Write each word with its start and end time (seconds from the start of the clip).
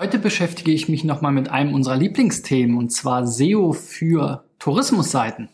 Heute 0.00 0.20
beschäftige 0.20 0.70
ich 0.70 0.88
mich 0.88 1.02
nochmal 1.02 1.32
mit 1.32 1.50
einem 1.50 1.74
unserer 1.74 1.96
Lieblingsthemen 1.96 2.78
und 2.78 2.92
zwar 2.92 3.26
SEO 3.26 3.72
für 3.72 4.44
Tourismusseiten. 4.60 5.48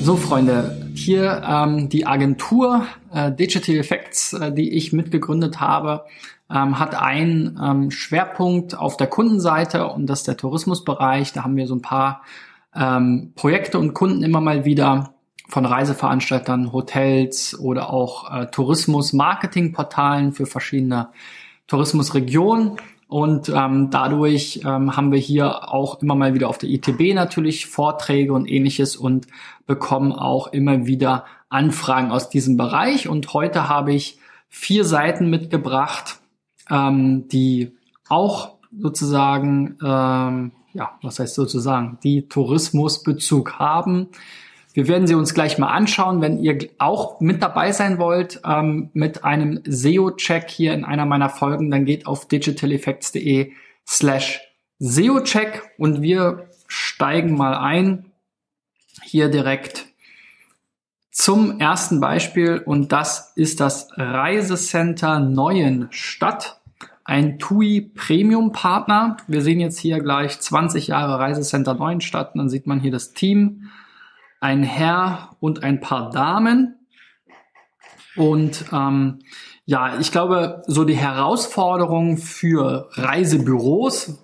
So, 0.00 0.14
Freunde, 0.14 0.88
hier 0.94 1.42
ähm, 1.44 1.88
die 1.88 2.06
Agentur 2.06 2.86
äh, 3.12 3.32
Digital 3.32 3.74
Effects, 3.74 4.32
äh, 4.32 4.52
die 4.52 4.74
ich 4.74 4.92
mitgegründet 4.92 5.58
habe, 5.58 6.04
ähm, 6.48 6.78
hat 6.78 6.94
einen 6.94 7.58
ähm, 7.60 7.90
Schwerpunkt 7.90 8.78
auf 8.78 8.96
der 8.96 9.08
Kundenseite 9.08 9.88
und 9.88 10.06
das 10.06 10.20
ist 10.20 10.28
der 10.28 10.36
Tourismusbereich. 10.36 11.32
Da 11.32 11.42
haben 11.42 11.56
wir 11.56 11.66
so 11.66 11.74
ein 11.74 11.82
paar 11.82 12.22
ähm, 12.74 13.32
Projekte 13.34 13.78
und 13.78 13.94
Kunden 13.94 14.22
immer 14.22 14.40
mal 14.40 14.64
wieder 14.64 15.14
von 15.48 15.64
Reiseveranstaltern, 15.64 16.72
Hotels 16.72 17.58
oder 17.58 17.90
auch 17.90 18.32
äh, 18.32 18.46
Tourismus-Marketing-Portalen 18.46 20.32
für 20.32 20.46
verschiedene 20.46 21.08
Tourismusregionen. 21.66 22.76
Und 23.08 23.48
ähm, 23.48 23.88
dadurch 23.90 24.60
ähm, 24.66 24.94
haben 24.94 25.12
wir 25.12 25.18
hier 25.18 25.72
auch 25.72 26.02
immer 26.02 26.14
mal 26.14 26.34
wieder 26.34 26.50
auf 26.50 26.58
der 26.58 26.68
ITB 26.68 27.14
natürlich 27.14 27.66
Vorträge 27.66 28.34
und 28.34 28.46
ähnliches 28.46 28.96
und 28.96 29.26
bekommen 29.66 30.12
auch 30.12 30.48
immer 30.48 30.86
wieder 30.86 31.24
Anfragen 31.48 32.10
aus 32.10 32.28
diesem 32.28 32.58
Bereich. 32.58 33.08
Und 33.08 33.32
heute 33.32 33.70
habe 33.70 33.94
ich 33.94 34.18
vier 34.50 34.84
Seiten 34.84 35.30
mitgebracht, 35.30 36.20
ähm, 36.68 37.28
die 37.28 37.72
auch 38.10 38.56
sozusagen 38.78 39.78
ähm, 39.82 40.52
ja, 40.72 40.98
was 41.02 41.18
heißt 41.18 41.34
sozusagen, 41.34 41.98
die 42.02 42.28
Tourismusbezug 42.28 43.54
haben. 43.54 44.08
Wir 44.74 44.86
werden 44.86 45.06
sie 45.06 45.14
uns 45.14 45.34
gleich 45.34 45.58
mal 45.58 45.68
anschauen. 45.68 46.20
Wenn 46.20 46.38
ihr 46.38 46.58
auch 46.78 47.20
mit 47.20 47.42
dabei 47.42 47.72
sein 47.72 47.98
wollt 47.98 48.40
ähm, 48.44 48.90
mit 48.92 49.24
einem 49.24 49.60
SEO-Check 49.64 50.48
hier 50.50 50.72
in 50.72 50.84
einer 50.84 51.06
meiner 51.06 51.30
Folgen, 51.30 51.70
dann 51.70 51.84
geht 51.84 52.06
auf 52.06 52.28
digitaleffects.de 52.28 53.52
slash 53.86 54.40
SEO-Check 54.78 55.62
und 55.78 56.02
wir 56.02 56.48
steigen 56.68 57.36
mal 57.36 57.54
ein 57.54 58.12
hier 59.02 59.28
direkt 59.28 59.86
zum 61.10 61.58
ersten 61.58 61.98
Beispiel 61.98 62.58
und 62.58 62.92
das 62.92 63.32
ist 63.34 63.58
das 63.58 63.88
Reisecenter 63.96 65.18
Neuenstadt 65.18 66.60
ein 67.08 67.38
TUI 67.38 67.80
Premium 67.94 68.52
Partner. 68.52 69.16
Wir 69.26 69.40
sehen 69.40 69.60
jetzt 69.60 69.78
hier 69.78 69.98
gleich 70.00 70.38
20 70.38 70.88
Jahre 70.88 71.18
Reisecenter 71.18 71.72
Neuenstadt. 71.72 72.32
Dann 72.36 72.50
sieht 72.50 72.66
man 72.66 72.80
hier 72.80 72.92
das 72.92 73.14
Team, 73.14 73.70
ein 74.40 74.62
Herr 74.62 75.30
und 75.40 75.62
ein 75.64 75.80
paar 75.80 76.10
Damen. 76.10 76.76
Und 78.14 78.66
ähm, 78.72 79.20
ja, 79.64 79.98
ich 79.98 80.12
glaube, 80.12 80.62
so 80.66 80.84
die 80.84 80.98
Herausforderung 80.98 82.18
für 82.18 82.90
Reisebüros, 82.92 84.18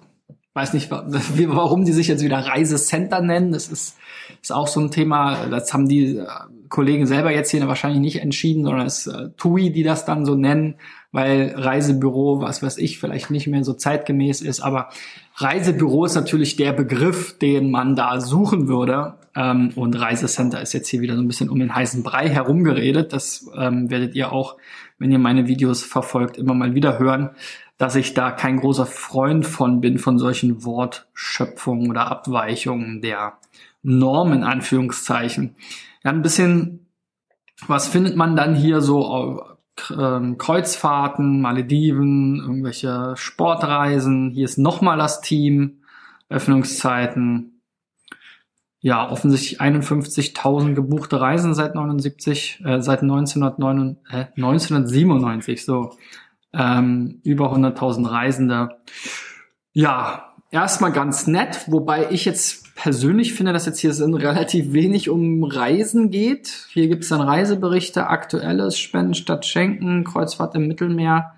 weiß 0.52 0.74
nicht, 0.74 0.90
warum 0.90 1.86
die 1.86 1.92
sich 1.92 2.08
jetzt 2.08 2.22
wieder 2.22 2.40
Reisecenter 2.40 3.22
nennen. 3.22 3.52
Das 3.52 3.68
ist, 3.68 3.96
ist 4.42 4.52
auch 4.52 4.68
so 4.68 4.80
ein 4.80 4.90
Thema, 4.90 5.46
das 5.46 5.72
haben 5.72 5.88
die 5.88 6.18
äh, 6.18 6.26
Kollegen 6.68 7.06
selber 7.06 7.32
jetzt 7.32 7.50
hier 7.50 7.66
wahrscheinlich 7.66 8.00
nicht 8.00 8.20
entschieden, 8.20 8.64
sondern 8.64 8.86
es 8.86 9.06
äh, 9.06 9.30
TUI, 9.36 9.70
die 9.70 9.82
das 9.82 10.04
dann 10.04 10.24
so 10.24 10.34
nennen 10.34 10.76
weil 11.14 11.54
Reisebüro, 11.56 12.40
was 12.40 12.60
weiß 12.60 12.76
ich, 12.78 12.98
vielleicht 12.98 13.30
nicht 13.30 13.46
mehr 13.46 13.62
so 13.62 13.72
zeitgemäß 13.72 14.40
ist. 14.40 14.60
Aber 14.60 14.88
Reisebüro 15.36 16.06
ist 16.06 16.16
natürlich 16.16 16.56
der 16.56 16.72
Begriff, 16.72 17.38
den 17.38 17.70
man 17.70 17.94
da 17.94 18.18
suchen 18.18 18.66
würde. 18.66 19.14
Ähm, 19.36 19.70
und 19.76 19.94
Reisecenter 19.94 20.60
ist 20.60 20.72
jetzt 20.72 20.88
hier 20.88 21.02
wieder 21.02 21.14
so 21.14 21.22
ein 21.22 21.28
bisschen 21.28 21.50
um 21.50 21.60
den 21.60 21.72
heißen 21.72 22.02
Brei 22.02 22.28
herumgeredet. 22.28 23.12
Das 23.12 23.48
ähm, 23.56 23.90
werdet 23.90 24.16
ihr 24.16 24.32
auch, 24.32 24.56
wenn 24.98 25.12
ihr 25.12 25.20
meine 25.20 25.46
Videos 25.46 25.84
verfolgt, 25.84 26.36
immer 26.36 26.54
mal 26.54 26.74
wieder 26.74 26.98
hören, 26.98 27.30
dass 27.78 27.94
ich 27.94 28.14
da 28.14 28.32
kein 28.32 28.58
großer 28.58 28.86
Freund 28.86 29.46
von 29.46 29.80
bin, 29.80 29.98
von 29.98 30.18
solchen 30.18 30.64
Wortschöpfungen 30.64 31.90
oder 31.90 32.10
Abweichungen 32.10 33.02
der 33.02 33.34
Normen, 33.84 34.42
Anführungszeichen. 34.42 35.54
Ja, 36.04 36.10
ein 36.10 36.22
bisschen, 36.22 36.86
was 37.66 37.88
findet 37.88 38.14
man 38.14 38.36
dann 38.36 38.54
hier 38.54 38.80
so 38.82 39.42
ähm, 39.90 40.38
Kreuzfahrten, 40.38 41.40
Malediven, 41.40 42.36
irgendwelche 42.36 43.14
Sportreisen. 43.16 44.30
Hier 44.30 44.44
ist 44.44 44.58
nochmal 44.58 44.98
das 44.98 45.20
Team, 45.20 45.82
Öffnungszeiten. 46.28 47.62
Ja, 48.80 49.10
offensichtlich 49.10 49.62
51.000 49.62 50.74
gebuchte 50.74 51.18
Reisen 51.20 51.54
seit 51.54 51.74
79, 51.74 52.62
äh, 52.64 52.82
seit 52.82 53.00
1999, 53.00 54.02
äh, 54.10 54.26
1997, 54.36 55.64
so. 55.64 55.96
Ähm, 56.52 57.20
über 57.24 57.50
100.000 57.50 58.08
Reisende. 58.08 58.76
Ja, 59.72 60.34
erstmal 60.50 60.92
ganz 60.92 61.26
nett, 61.26 61.64
wobei 61.66 62.10
ich 62.10 62.26
jetzt 62.26 62.63
persönlich 62.74 63.34
finde, 63.34 63.52
dass 63.52 63.66
jetzt 63.66 63.78
hier 63.78 63.92
sind 63.92 64.14
relativ 64.14 64.72
wenig 64.72 65.08
um 65.08 65.44
Reisen 65.44 66.10
geht. 66.10 66.66
Hier 66.70 66.88
gibt 66.88 67.04
es 67.04 67.10
dann 67.10 67.20
Reiseberichte, 67.20 68.08
aktuelles 68.08 68.78
Spenden 68.78 69.14
statt 69.14 69.46
Schenken, 69.46 70.04
Kreuzfahrt 70.04 70.54
im 70.54 70.66
Mittelmeer. 70.66 71.34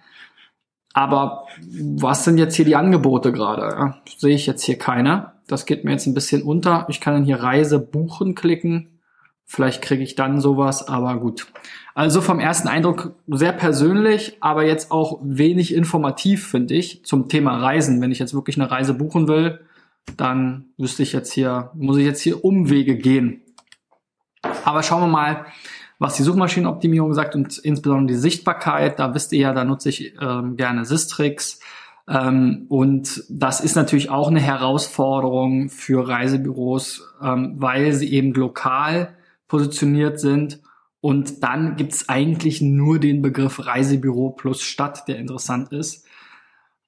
Aber 0.93 1.47
was 1.61 2.25
sind 2.25 2.39
jetzt 2.39 2.57
hier 2.57 2.65
die 2.65 2.77
Angebote 2.77 3.33
gerade? 3.33 3.95
Sehe 4.17 4.35
ich 4.35 4.47
jetzt 4.47 4.65
hier 4.65 4.79
keine. 4.79 5.33
Das 5.47 5.67
geht 5.67 5.85
mir 5.85 5.93
jetzt 5.93 6.07
ein 6.07 6.15
bisschen 6.15 6.43
unter. 6.43 6.87
Ich 6.89 7.01
kann 7.01 7.13
dann 7.13 7.25
hier 7.25 7.41
Reise 7.43 7.79
buchen 7.79 8.35
klicken. 8.35 9.01
Vielleicht 9.45 9.83
kriege 9.83 10.03
ich 10.03 10.17
dann 10.17 10.41
sowas, 10.41 10.89
aber 10.89 11.21
gut. 11.21 11.47
Also 11.95 12.21
vom 12.21 12.41
ersten 12.41 12.67
Eindruck 12.67 13.15
sehr 13.29 13.53
persönlich, 13.53 14.39
aber 14.41 14.65
jetzt 14.65 14.91
auch 14.91 15.21
wenig 15.23 15.73
informativ, 15.73 16.47
finde 16.47 16.75
ich, 16.75 17.05
zum 17.05 17.29
Thema 17.29 17.59
Reisen. 17.59 18.01
Wenn 18.01 18.11
ich 18.11 18.19
jetzt 18.19 18.35
wirklich 18.35 18.59
eine 18.59 18.71
Reise 18.71 18.95
buchen 18.95 19.29
will, 19.29 19.61
dann 20.17 20.67
wüsste 20.78 21.03
ich 21.03 21.12
jetzt 21.12 21.33
hier, 21.33 21.71
muss 21.75 21.99
ich 21.99 22.05
jetzt 22.05 22.21
hier 22.21 22.44
Umwege 22.44 22.97
gehen. 22.97 23.43
Aber 24.65 24.83
schauen 24.83 25.03
wir 25.03 25.09
mal, 25.09 25.47
was 25.99 26.17
die 26.17 26.22
Suchmaschinenoptimierung 26.22 27.15
sagt 27.15 27.34
und 27.34 27.59
insbesondere 27.59 28.15
die 28.15 28.21
Sichtbarkeit. 28.21 28.99
Da 28.99 29.15
wisst 29.15 29.33
ihr 29.33 29.41
ja, 29.41 29.53
da 29.53 29.65
nutze 29.65 29.89
ich 29.89 30.15
ähm, 30.21 30.56
gerne 30.56 30.84
Sistrix. 30.84 31.61
Ähm, 32.09 32.67
und 32.69 33.25
das 33.28 33.61
ist 33.61 33.77
natürlich 33.77 34.11
auch 34.11 34.28
eine 34.28 34.41
Herausforderung 34.41 35.71
für 35.71 36.06
Reisebüros, 36.06 37.03
ähm, 37.23 37.55
weil 37.56 37.93
sie 37.93 38.12
eben 38.12 38.33
lokal 38.33 39.17
positioniert 39.49 40.21
sind. 40.21 40.61
Und 41.00 41.43
dann 41.43 41.77
gibt's 41.77 42.09
eigentlich 42.09 42.61
nur 42.61 42.99
den 42.99 43.23
Begriff 43.23 43.65
Reisebüro 43.65 44.31
plus 44.31 44.62
Stadt, 44.62 45.09
der 45.09 45.19
interessant 45.19 45.73
ist. 45.73 46.06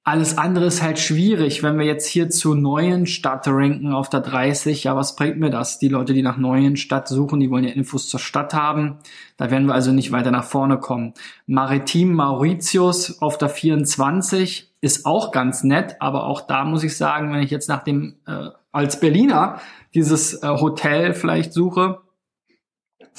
Alles 0.09 0.39
andere 0.39 0.65
ist 0.65 0.81
halt 0.81 0.97
schwierig, 0.97 1.61
wenn 1.61 1.77
wir 1.77 1.85
jetzt 1.85 2.07
hier 2.07 2.31
zu 2.31 2.55
neuen 2.55 3.05
Stadt 3.05 3.47
ranken 3.47 3.93
auf 3.93 4.09
der 4.09 4.21
30. 4.21 4.85
Ja, 4.85 4.95
was 4.95 5.15
bringt 5.15 5.37
mir 5.37 5.51
das? 5.51 5.77
Die 5.77 5.87
Leute, 5.87 6.15
die 6.15 6.23
nach 6.23 6.37
neuen 6.37 6.77
Stadt 6.77 7.07
suchen, 7.07 7.39
die 7.39 7.51
wollen 7.51 7.63
ja 7.63 7.73
Infos 7.73 8.09
zur 8.09 8.19
Stadt 8.19 8.55
haben. 8.55 8.97
Da 9.37 9.51
werden 9.51 9.67
wir 9.67 9.75
also 9.75 9.91
nicht 9.91 10.11
weiter 10.11 10.31
nach 10.31 10.45
vorne 10.45 10.79
kommen. 10.79 11.13
Maritim 11.45 12.15
Mauritius 12.15 13.21
auf 13.21 13.37
der 13.37 13.49
24 13.49 14.73
ist 14.81 15.05
auch 15.05 15.31
ganz 15.31 15.63
nett, 15.63 15.97
aber 15.99 16.23
auch 16.25 16.41
da 16.41 16.65
muss 16.65 16.83
ich 16.83 16.97
sagen, 16.97 17.31
wenn 17.31 17.43
ich 17.43 17.51
jetzt 17.51 17.69
nach 17.69 17.83
dem 17.83 18.15
äh, 18.25 18.47
als 18.71 18.99
Berliner 18.99 19.59
dieses 19.93 20.41
äh, 20.41 20.47
Hotel 20.47 21.13
vielleicht 21.13 21.53
suche, 21.53 21.99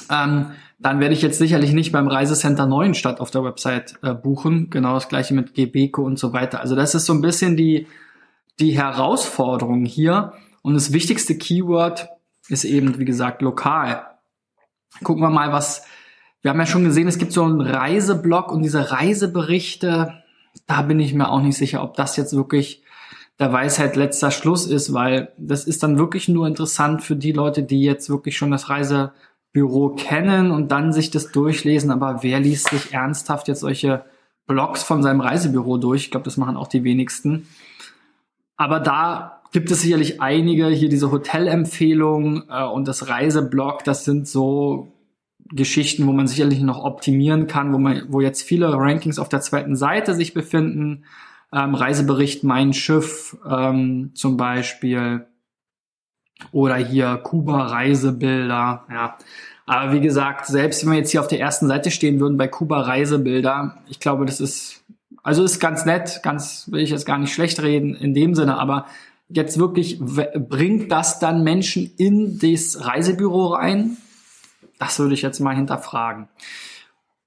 ähm, 0.09 0.47
dann 0.81 0.99
werde 0.99 1.13
ich 1.13 1.21
jetzt 1.21 1.37
sicherlich 1.37 1.73
nicht 1.73 1.91
beim 1.91 2.07
Reisecenter 2.07 2.65
Neuenstadt 2.65 3.19
auf 3.19 3.29
der 3.29 3.43
Website 3.43 3.99
äh, 4.01 4.15
buchen. 4.15 4.71
Genau 4.71 4.95
das 4.95 5.09
gleiche 5.09 5.35
mit 5.35 5.53
Gebeko 5.53 6.03
und 6.03 6.17
so 6.17 6.33
weiter. 6.33 6.59
Also 6.59 6.75
das 6.75 6.95
ist 6.95 7.05
so 7.05 7.13
ein 7.13 7.21
bisschen 7.21 7.55
die, 7.55 7.87
die 8.59 8.71
Herausforderung 8.71 9.85
hier. 9.85 10.33
Und 10.63 10.73
das 10.73 10.91
wichtigste 10.91 11.37
Keyword 11.37 12.09
ist 12.49 12.63
eben, 12.63 12.97
wie 12.97 13.05
gesagt, 13.05 13.43
lokal. 13.43 14.07
Gucken 15.03 15.21
wir 15.21 15.29
mal, 15.29 15.51
was, 15.51 15.85
wir 16.41 16.49
haben 16.49 16.59
ja 16.59 16.65
schon 16.65 16.83
gesehen, 16.83 17.07
es 17.07 17.19
gibt 17.19 17.31
so 17.31 17.43
einen 17.43 17.61
Reiseblog 17.61 18.51
und 18.51 18.63
diese 18.63 18.91
Reiseberichte, 18.91 20.15
da 20.65 20.81
bin 20.81 20.99
ich 20.99 21.13
mir 21.13 21.29
auch 21.29 21.41
nicht 21.41 21.57
sicher, 21.57 21.83
ob 21.83 21.95
das 21.95 22.17
jetzt 22.17 22.35
wirklich 22.35 22.83
der 23.39 23.53
Weisheit 23.53 23.95
letzter 23.95 24.31
Schluss 24.31 24.65
ist, 24.65 24.93
weil 24.93 25.31
das 25.37 25.65
ist 25.65 25.83
dann 25.83 25.99
wirklich 25.99 26.27
nur 26.27 26.47
interessant 26.47 27.03
für 27.03 27.15
die 27.15 27.31
Leute, 27.31 27.61
die 27.63 27.83
jetzt 27.83 28.09
wirklich 28.09 28.35
schon 28.35 28.51
das 28.51 28.69
Reise 28.69 29.13
Büro 29.53 29.89
kennen 29.89 30.51
und 30.51 30.71
dann 30.71 30.93
sich 30.93 31.11
das 31.11 31.31
durchlesen, 31.31 31.91
aber 31.91 32.23
wer 32.23 32.39
liest 32.39 32.69
sich 32.69 32.93
ernsthaft 32.93 33.47
jetzt 33.47 33.59
solche 33.61 34.05
Blogs 34.47 34.83
von 34.83 35.03
seinem 35.03 35.21
Reisebüro 35.21 35.77
durch? 35.77 36.03
Ich 36.03 36.11
glaube, 36.11 36.23
das 36.23 36.37
machen 36.37 36.55
auch 36.55 36.67
die 36.67 36.83
wenigsten. 36.83 37.47
Aber 38.55 38.79
da 38.79 39.41
gibt 39.51 39.69
es 39.71 39.81
sicherlich 39.81 40.21
einige, 40.21 40.67
hier 40.67 40.89
diese 40.89 41.11
Hotelempfehlungen 41.11 42.43
äh, 42.49 42.63
und 42.63 42.87
das 42.87 43.09
Reiseblog, 43.09 43.83
das 43.83 44.05
sind 44.05 44.27
so 44.27 44.93
Geschichten, 45.49 46.07
wo 46.07 46.13
man 46.13 46.27
sicherlich 46.27 46.61
noch 46.61 46.83
optimieren 46.83 47.47
kann, 47.47 47.73
wo 47.73 47.77
man, 47.77 48.03
wo 48.07 48.21
jetzt 48.21 48.43
viele 48.43 48.71
Rankings 48.73 49.19
auf 49.19 49.27
der 49.27 49.41
zweiten 49.41 49.75
Seite 49.75 50.15
sich 50.15 50.33
befinden. 50.33 51.03
Ähm, 51.53 51.75
Reisebericht 51.75 52.45
Mein 52.45 52.71
Schiff 52.71 53.37
ähm, 53.45 54.11
zum 54.13 54.37
Beispiel 54.37 55.25
Oder 56.51 56.75
hier 56.75 57.17
Kuba-Reisebilder, 57.17 58.85
ja. 58.91 59.17
Aber 59.65 59.93
wie 59.93 60.01
gesagt, 60.01 60.47
selbst 60.47 60.83
wenn 60.83 60.91
wir 60.91 60.99
jetzt 60.99 61.11
hier 61.11 61.21
auf 61.21 61.27
der 61.27 61.39
ersten 61.39 61.67
Seite 61.67 61.91
stehen 61.91 62.19
würden 62.19 62.37
bei 62.37 62.47
Kuba-Reisebilder, 62.47 63.77
ich 63.87 63.99
glaube, 63.99 64.25
das 64.25 64.41
ist, 64.41 64.83
also 65.23 65.43
ist 65.43 65.59
ganz 65.59 65.85
nett, 65.85 66.21
ganz, 66.23 66.67
will 66.71 66.81
ich 66.81 66.89
jetzt 66.89 67.05
gar 67.05 67.17
nicht 67.17 67.33
schlecht 67.33 67.61
reden 67.61 67.95
in 67.95 68.13
dem 68.13 68.35
Sinne, 68.35 68.59
aber 68.59 68.85
jetzt 69.29 69.59
wirklich, 69.59 69.99
bringt 69.99 70.91
das 70.91 71.19
dann 71.19 71.43
Menschen 71.43 71.91
in 71.97 72.39
das 72.39 72.85
Reisebüro 72.85 73.53
rein? 73.53 73.97
Das 74.77 74.99
würde 74.99 75.13
ich 75.13 75.21
jetzt 75.21 75.39
mal 75.39 75.55
hinterfragen. 75.55 76.27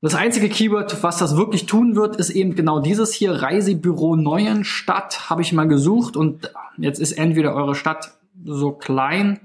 Das 0.03 0.15
einzige 0.15 0.51
Keyword, 0.51 1.03
was 1.03 1.17
das 1.17 1.37
wirklich 1.39 1.65
tun 1.65 1.97
wird, 1.97 2.17
ist 2.17 2.29
eben 2.29 2.55
genau 2.55 2.81
dieses 2.81 3.15
hier, 3.15 3.41
Reisebüro 3.41 4.17
Neuenstadt, 4.17 5.31
habe 5.31 5.41
ich 5.41 5.55
mal 5.55 5.67
gesucht 5.67 6.15
und 6.15 6.53
jetzt 6.77 7.01
ist 7.01 7.13
entweder 7.13 7.55
eure 7.55 7.75
Stadt 7.75 8.19
so 8.45 8.73
klein 8.73 9.41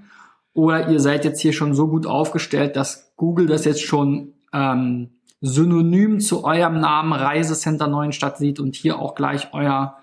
oder 0.53 0.89
ihr 0.89 0.99
seid 0.99 1.25
jetzt 1.25 1.41
hier 1.41 1.53
schon 1.53 1.73
so 1.73 1.87
gut 1.87 2.05
aufgestellt, 2.05 2.75
dass 2.75 3.13
Google 3.15 3.47
das 3.47 3.65
jetzt 3.65 3.83
schon 3.83 4.33
ähm, 4.53 5.09
synonym 5.41 6.19
zu 6.19 6.43
eurem 6.43 6.79
Namen 6.79 7.13
Reisecenter 7.13 7.87
Neuenstadt 7.87 8.37
sieht 8.37 8.59
und 8.59 8.75
hier 8.75 8.99
auch 8.99 9.15
gleich 9.15 9.49
euer 9.53 9.95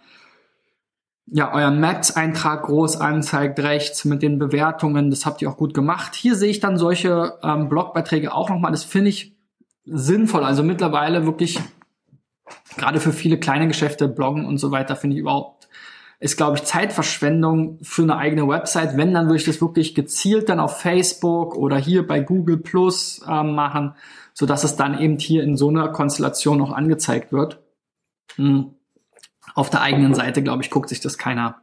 ja, 1.29 1.53
euer 1.53 1.73
Maps-Eintrag 1.73 2.63
groß 2.63 3.01
anzeigt 3.01 3.59
rechts 3.59 4.05
mit 4.05 4.23
den 4.23 4.39
Bewertungen. 4.39 5.11
Das 5.11 5.27
habt 5.27 5.43
ihr 5.43 5.51
auch 5.51 5.57
gut 5.57 5.75
gemacht. 5.75 6.15
Hier 6.15 6.37
sehe 6.37 6.51
ich 6.51 6.61
dann 6.61 6.77
solche 6.77 7.39
ähm, 7.43 7.69
Blogbeiträge 7.69 8.33
auch 8.33 8.49
nochmal. 8.49 8.71
Das 8.71 8.85
finde 8.85 9.11
ich 9.11 9.37
sinnvoll. 9.85 10.45
Also 10.45 10.63
mittlerweile 10.63 11.27
wirklich, 11.27 11.59
gerade 12.77 13.01
für 13.01 13.13
viele 13.13 13.39
kleine 13.41 13.67
Geschäfte, 13.67 14.07
Bloggen 14.07 14.47
und 14.47 14.59
so 14.59 14.71
weiter, 14.71 14.95
finde 14.95 15.17
ich 15.17 15.21
überhaupt, 15.21 15.69
ist, 16.19 16.37
glaube 16.37 16.57
ich, 16.57 16.65
Zeitverschwendung 16.65 17.79
für 17.83 18.03
eine 18.03 18.17
eigene 18.17 18.49
Website. 18.49 18.97
Wenn, 18.97 19.13
dann 19.13 19.27
würde 19.27 19.37
ich 19.37 19.45
das 19.45 19.61
wirklich 19.61 19.95
gezielt 19.95 20.49
dann 20.49 20.61
auf 20.61 20.81
Facebook 20.81 21.55
oder 21.55 21.77
hier 21.77 22.07
bei 22.07 22.21
Google 22.21 22.57
Plus 22.57 23.23
äh, 23.27 23.43
machen, 23.43 23.95
so 24.33 24.47
dass 24.47 24.65
es 24.65 24.77
dann 24.77 24.99
eben 24.99 25.19
hier 25.19 25.43
in 25.43 25.57
so 25.57 25.69
einer 25.69 25.89
Konstellation 25.89 26.61
auch 26.63 26.73
angezeigt 26.73 27.33
wird. 27.33 27.61
Hm. 28.37 28.75
Auf 29.55 29.71
der 29.71 29.83
eigenen 29.83 30.15
Seite, 30.15 30.43
glaube 30.43 30.63
ich, 30.63 30.71
guckt 30.71 30.89
sich 30.89 31.01
das 31.01 31.19
keiner 31.19 31.63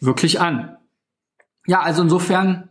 wirklich 0.00 0.40
an. 0.40 0.76
Ja, 1.66 1.80
also 1.80 2.02
insofern 2.02 2.68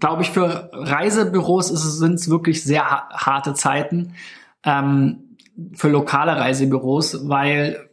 glaube 0.00 0.22
ich, 0.22 0.30
für 0.30 0.70
Reisebüros 0.72 1.68
sind 1.68 2.14
es 2.14 2.30
wirklich 2.30 2.62
sehr 2.62 2.84
harte 2.84 3.54
Zeiten 3.54 4.14
ähm, 4.64 5.36
für 5.74 5.88
lokale 5.88 6.36
Reisebüros, 6.36 7.28
weil 7.28 7.90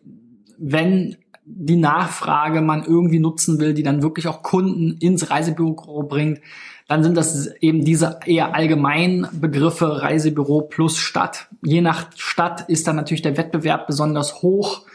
wenn 0.58 1.18
die 1.46 1.78
Nachfrage 1.78 2.62
man 2.62 2.84
irgendwie 2.84 3.20
nutzen 3.20 3.60
will, 3.60 3.74
die 3.74 3.84
dann 3.84 4.02
wirklich 4.02 4.28
auch 4.28 4.42
Kunden 4.42 4.98
ins 5.00 5.30
Reisebüro 5.30 6.04
bringt, 6.04 6.42
dann 6.88 7.04
sind 7.04 7.16
das 7.16 7.48
eben 7.62 7.86
diese 7.86 8.20
eher 8.26 8.54
allgemeinen 8.54 9.28
Begriffe 9.32 10.02
Reisebüro 10.02 10.62
plus 10.62 10.98
Stadt. 10.98 11.48
Je 11.64 11.82
nach 11.82 12.08
Stadt 12.16 12.70
ist 12.70 12.88
dann 12.88 12.96
natürlich 12.96 13.22
der 13.22 13.38
Wettbewerb 13.38 13.88
besonders 13.88 14.42
hoch. 14.42 14.86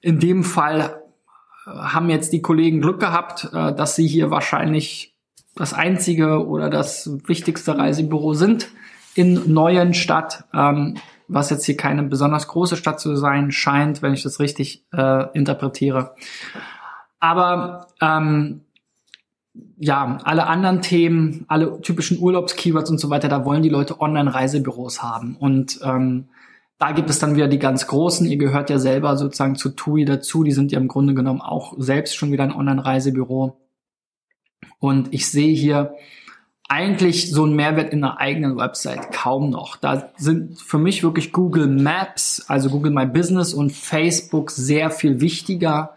In 0.00 0.18
dem 0.18 0.44
Fall 0.44 1.02
haben 1.66 2.10
jetzt 2.10 2.32
die 2.32 2.42
Kollegen 2.42 2.80
Glück 2.80 3.00
gehabt, 3.00 3.48
äh, 3.52 3.74
dass 3.74 3.96
sie 3.96 4.06
hier 4.06 4.30
wahrscheinlich 4.30 5.14
das 5.54 5.74
einzige 5.74 6.46
oder 6.46 6.70
das 6.70 7.10
wichtigste 7.26 7.76
Reisebüro 7.76 8.34
sind 8.34 8.68
in 9.14 9.52
neuen 9.52 9.94
Stadt, 9.94 10.44
ähm, 10.54 10.96
was 11.28 11.50
jetzt 11.50 11.66
hier 11.66 11.76
keine 11.76 12.02
besonders 12.02 12.48
große 12.48 12.76
Stadt 12.76 13.00
zu 13.00 13.14
sein 13.16 13.52
scheint, 13.52 14.02
wenn 14.02 14.14
ich 14.14 14.22
das 14.22 14.40
richtig 14.40 14.84
äh, 14.92 15.26
interpretiere. 15.36 16.14
Aber 17.20 17.88
ähm, 18.00 18.62
ja, 19.76 20.18
alle 20.24 20.46
anderen 20.46 20.82
Themen, 20.82 21.44
alle 21.48 21.80
typischen 21.80 22.18
Urlaubskeywords 22.18 22.90
und 22.90 22.98
so 22.98 23.10
weiter, 23.10 23.28
da 23.28 23.44
wollen 23.44 23.62
die 23.62 23.68
Leute 23.68 24.00
Online-Reisebüros 24.00 25.02
haben. 25.02 25.36
Und 25.36 25.80
ähm, 25.82 26.28
da 26.78 26.92
gibt 26.92 27.10
es 27.10 27.18
dann 27.18 27.34
wieder 27.34 27.48
die 27.48 27.58
ganz 27.58 27.86
großen. 27.86 28.26
Ihr 28.26 28.38
gehört 28.38 28.70
ja 28.70 28.78
selber 28.78 29.16
sozusagen 29.16 29.56
zu 29.56 29.70
TUI 29.70 30.04
dazu. 30.04 30.44
Die 30.44 30.52
sind 30.52 30.70
ja 30.72 30.78
im 30.78 30.88
Grunde 30.88 31.14
genommen 31.14 31.40
auch 31.40 31.74
selbst 31.78 32.16
schon 32.16 32.30
wieder 32.32 32.44
ein 32.44 32.54
Online-Reisebüro. 32.54 33.60
Und 34.78 35.12
ich 35.12 35.28
sehe 35.28 35.54
hier 35.54 35.94
eigentlich 36.68 37.30
so 37.30 37.44
einen 37.44 37.56
Mehrwert 37.56 37.92
in 37.92 38.04
einer 38.04 38.20
eigenen 38.20 38.58
Website 38.58 39.10
kaum 39.12 39.48
noch. 39.50 39.76
Da 39.76 40.10
sind 40.18 40.60
für 40.60 40.78
mich 40.78 41.02
wirklich 41.02 41.32
Google 41.32 41.66
Maps, 41.66 42.44
also 42.46 42.68
Google 42.68 42.92
My 42.92 43.06
Business 43.06 43.54
und 43.54 43.72
Facebook 43.72 44.50
sehr 44.50 44.90
viel 44.90 45.22
wichtiger 45.22 45.94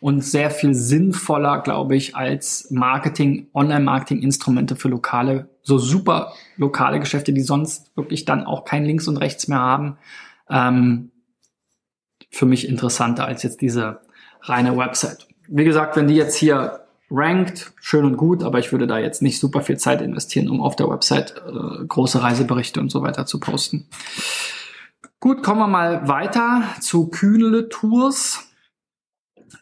und 0.00 0.24
sehr 0.24 0.50
viel 0.50 0.74
sinnvoller, 0.74 1.60
glaube 1.60 1.96
ich, 1.96 2.14
als 2.14 2.70
Marketing, 2.70 3.48
Online-Marketing-Instrumente 3.52 4.76
für 4.76 4.88
lokale, 4.88 5.48
so 5.62 5.78
super 5.78 6.32
lokale 6.56 7.00
Geschäfte, 7.00 7.32
die 7.32 7.42
sonst 7.42 7.96
wirklich 7.96 8.24
dann 8.24 8.44
auch 8.44 8.64
kein 8.64 8.84
Links 8.84 9.08
und 9.08 9.16
Rechts 9.16 9.48
mehr 9.48 9.60
haben. 9.60 9.98
Ähm, 10.48 11.10
für 12.30 12.46
mich 12.46 12.68
interessanter 12.68 13.26
als 13.26 13.42
jetzt 13.42 13.60
diese 13.60 14.00
reine 14.40 14.76
Website. 14.76 15.26
Wie 15.48 15.64
gesagt, 15.64 15.96
wenn 15.96 16.08
die 16.08 16.14
jetzt 16.14 16.36
hier 16.36 16.81
rankt, 17.12 17.72
schön 17.80 18.04
und 18.04 18.16
gut, 18.16 18.42
aber 18.42 18.58
ich 18.58 18.72
würde 18.72 18.86
da 18.86 18.98
jetzt 18.98 19.22
nicht 19.22 19.38
super 19.38 19.60
viel 19.60 19.76
Zeit 19.76 20.00
investieren, 20.00 20.48
um 20.48 20.60
auf 20.60 20.76
der 20.76 20.88
Website 20.88 21.34
äh, 21.46 21.84
große 21.86 22.22
Reiseberichte 22.22 22.80
und 22.80 22.90
so 22.90 23.02
weiter 23.02 23.26
zu 23.26 23.38
posten. 23.38 23.86
Gut, 25.20 25.42
kommen 25.42 25.60
wir 25.60 25.68
mal 25.68 26.08
weiter 26.08 26.62
zu 26.80 27.08
Kühnele 27.08 27.68
Tours. 27.68 28.48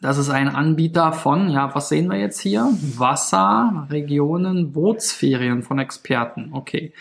Das 0.01 0.17
ist 0.17 0.29
ein 0.29 0.49
Anbieter 0.49 1.11
von, 1.11 1.49
ja, 1.49 1.75
was 1.75 1.89
sehen 1.89 2.07
wir 2.07 2.17
jetzt 2.17 2.39
hier? 2.39 2.69
Wasser, 2.97 3.87
Regionen, 3.91 4.71
Bootsferien 4.71 5.61
von 5.61 5.77
Experten. 5.77 6.51
Okay. 6.53 6.93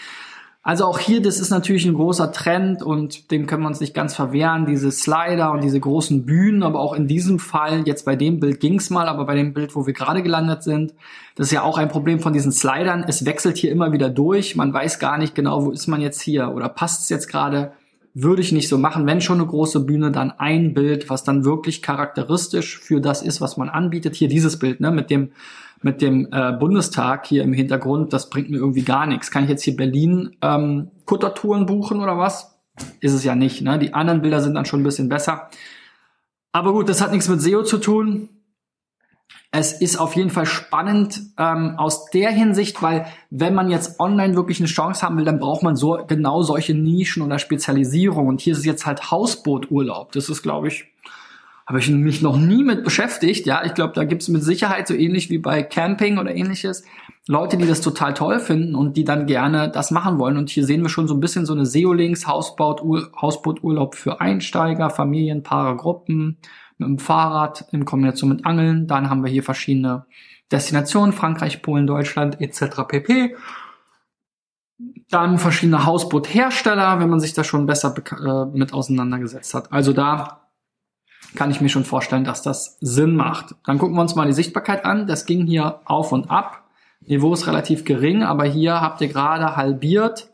Also 0.63 0.85
auch 0.85 0.99
hier, 0.99 1.23
das 1.23 1.41
ist 1.41 1.49
natürlich 1.49 1.87
ein 1.87 1.95
großer 1.95 2.33
Trend 2.33 2.83
und 2.83 3.31
dem 3.31 3.47
können 3.47 3.63
wir 3.63 3.69
uns 3.69 3.81
nicht 3.81 3.95
ganz 3.95 4.15
verwehren, 4.15 4.67
diese 4.67 4.91
Slider 4.91 5.53
und 5.53 5.65
diese 5.65 5.81
großen 5.81 6.27
Bühnen, 6.27 6.63
aber 6.63 6.81
auch 6.81 6.93
in 6.93 7.07
diesem 7.07 7.39
Fall, 7.39 7.85
jetzt 7.87 8.05
bei 8.05 8.15
dem 8.15 8.41
Bild 8.41 8.61
ging's 8.61 8.91
mal, 8.91 9.09
aber 9.09 9.25
bei 9.25 9.35
dem 9.35 9.55
Bild, 9.55 9.75
wo 9.75 9.87
wir 9.87 9.95
gerade 9.95 10.23
gelandet 10.23 10.63
sind, 10.63 10.93
das 11.35 11.47
ist 11.47 11.53
ja 11.53 11.63
auch 11.63 11.79
ein 11.79 11.89
Problem 11.89 12.21
von 12.21 12.35
diesen 12.35 12.53
Slidern. 12.53 13.07
Es 13.09 13.25
wechselt 13.25 13.57
hier 13.57 13.73
immer 13.73 13.93
wieder 13.93 14.11
durch, 14.11 14.55
man 14.55 14.71
weiß 14.71 14.99
gar 14.99 15.17
nicht 15.17 15.35
genau, 15.35 15.65
wo 15.65 15.71
ist 15.71 15.87
man 15.87 16.03
jetzt 16.03 16.21
hier 16.21 16.51
oder 16.51 16.69
passt 16.69 17.05
es 17.05 17.09
jetzt 17.09 17.29
gerade. 17.29 17.73
Würde 18.13 18.43
ich 18.43 18.51
nicht 18.51 18.69
so 18.69 18.77
machen. 18.77 19.07
Wenn 19.07 19.21
schon 19.21 19.39
eine 19.39 19.47
große 19.47 19.81
Bühne, 19.81 20.11
dann 20.11 20.33
ein 20.33 20.75
Bild, 20.75 21.09
was 21.09 21.23
dann 21.23 21.45
wirklich 21.45 21.81
charakteristisch 21.81 22.81
für 22.81 23.01
das 23.01 23.23
ist, 23.23 23.41
was 23.41 23.57
man 23.57 23.69
anbietet. 23.69 24.17
Hier 24.17 24.29
dieses 24.29 24.59
Bild, 24.59 24.81
ne, 24.81 24.91
mit 24.91 25.11
dem 25.11 25.31
mit 25.83 26.03
dem 26.03 26.29
äh, 26.31 26.53
Bundestag 26.53 27.27
hier 27.27 27.43
im 27.43 27.53
Hintergrund, 27.53 28.13
das 28.13 28.29
bringt 28.29 28.51
mir 28.51 28.59
irgendwie 28.59 28.83
gar 28.83 29.07
nichts. 29.07 29.31
Kann 29.31 29.45
ich 29.45 29.51
jetzt 29.51 29.63
hier 29.63 29.77
Berlin 29.77 30.37
ähm, 30.43 30.91
Kuttertouren 31.07 31.67
buchen 31.67 32.01
oder 32.01 32.19
was? 32.19 32.59
Ist 33.01 33.15
es 33.15 33.25
ja 33.25 33.35
nicht. 33.35 33.63
Ne? 33.63 33.79
Die 33.79 33.95
anderen 33.95 34.23
Bilder 34.23 34.41
sind 34.41 34.55
dann 34.55 34.65
schon 34.65 34.81
ein 34.81 34.85
bisschen 34.85 35.09
besser. 35.09 35.49
Aber 36.53 36.73
gut, 36.73 36.89
das 36.89 37.01
hat 37.01 37.13
nichts 37.13 37.29
mit 37.29 37.41
SEO 37.41 37.63
zu 37.63 37.79
tun. 37.79 38.29
Es 39.53 39.81
ist 39.81 39.97
auf 39.97 40.15
jeden 40.15 40.31
Fall 40.31 40.47
spannend 40.47 41.21
ähm, 41.37 41.75
aus 41.77 42.07
der 42.11 42.31
Hinsicht, 42.31 42.83
weil 42.83 43.07
wenn 43.31 43.55
man 43.55 43.69
jetzt 43.69 43.99
online 43.99 44.37
wirklich 44.37 44.61
eine 44.61 44.69
Chance 44.69 45.03
haben 45.03 45.17
will, 45.17 45.25
dann 45.25 45.41
braucht 45.41 45.63
man 45.65 45.75
so 45.75 45.99
genau 46.07 46.43
solche 46.43 46.75
Nischen 46.75 47.23
oder 47.23 47.39
Spezialisierung. 47.39 48.29
Und 48.29 48.41
hier 48.41 48.53
ist 48.53 48.61
es 48.61 48.65
jetzt 48.65 48.87
halt 48.87 49.11
Hausbooturlaub. 49.11 50.13
Das 50.13 50.29
ist, 50.29 50.43
glaube 50.43 50.69
ich, 50.69 50.90
habe 51.71 51.79
ich 51.79 51.89
mich 51.89 52.21
noch 52.21 52.37
nie 52.37 52.65
mit 52.65 52.83
beschäftigt. 52.83 53.47
Ja, 53.47 53.65
ich 53.65 53.75
glaube, 53.75 53.93
da 53.95 54.03
gibt 54.03 54.23
es 54.23 54.29
mit 54.29 54.43
Sicherheit 54.43 54.89
so 54.89 54.95
ähnlich 54.95 55.31
wie 55.31 55.39
bei 55.39 55.63
Camping 55.63 56.19
oder 56.19 56.35
ähnliches 56.35 56.83
Leute, 57.29 57.57
die 57.57 57.65
das 57.65 57.81
total 57.81 58.13
toll 58.13 58.41
finden 58.41 58.75
und 58.75 58.97
die 58.97 59.05
dann 59.05 59.27
gerne 59.27 59.71
das 59.71 59.93
machen 59.93 60.19
wollen. 60.19 60.37
Und 60.37 60.51
hier 60.51 60.67
sehen 60.67 60.83
wir 60.83 60.89
schon 60.89 61.07
so 61.07 61.15
ein 61.15 61.21
bisschen 61.21 61.47
so 61.47 61.53
eine 61.53 61.65
SEO-Links, 61.65 62.27
Hausbooturlaub 62.27 63.95
für 63.95 64.21
Einsteiger, 64.21 64.91
Familien, 64.91 65.45
Paare, 65.45 65.77
Gruppen, 65.77 66.39
mit 66.77 66.89
dem 66.89 66.99
Fahrrad 66.99 67.67
in 67.71 67.85
Kombination 67.85 68.31
mit 68.31 68.45
Angeln. 68.45 68.89
Dann 68.89 69.09
haben 69.09 69.23
wir 69.23 69.31
hier 69.31 69.45
verschiedene 69.45 70.07
Destinationen, 70.51 71.13
Frankreich, 71.13 71.63
Polen, 71.63 71.87
Deutschland 71.87 72.41
etc. 72.41 72.83
pp. 72.89 73.37
Dann 75.09 75.39
verschiedene 75.39 75.87
Hausboothersteller, 75.87 76.99
wenn 76.99 77.11
man 77.11 77.21
sich 77.21 77.33
da 77.33 77.45
schon 77.45 77.67
besser 77.67 77.95
äh, 77.97 78.59
mit 78.59 78.73
auseinandergesetzt 78.73 79.55
hat. 79.55 79.73
Also 79.73 79.93
da 79.93 80.40
kann 81.35 81.51
ich 81.51 81.61
mir 81.61 81.69
schon 81.69 81.85
vorstellen, 81.85 82.25
dass 82.25 82.43
das 82.43 82.77
Sinn 82.81 83.15
macht. 83.15 83.55
Dann 83.65 83.79
gucken 83.79 83.97
wir 83.97 84.03
uns 84.03 84.15
mal 84.15 84.27
die 84.27 84.33
Sichtbarkeit 84.33 84.85
an. 84.85 85.07
Das 85.07 85.27
ging 85.27 85.47
hier 85.47 85.81
auf 85.85 86.13
und 86.13 86.31
ab. 86.31 86.65
Niveau 87.07 87.33
ist 87.33 87.47
relativ 87.47 87.85
gering, 87.85 88.23
aber 88.23 88.45
hier 88.45 88.81
habt 88.81 89.01
ihr 89.01 89.09
gerade 89.09 89.57
halbiert 89.57 90.31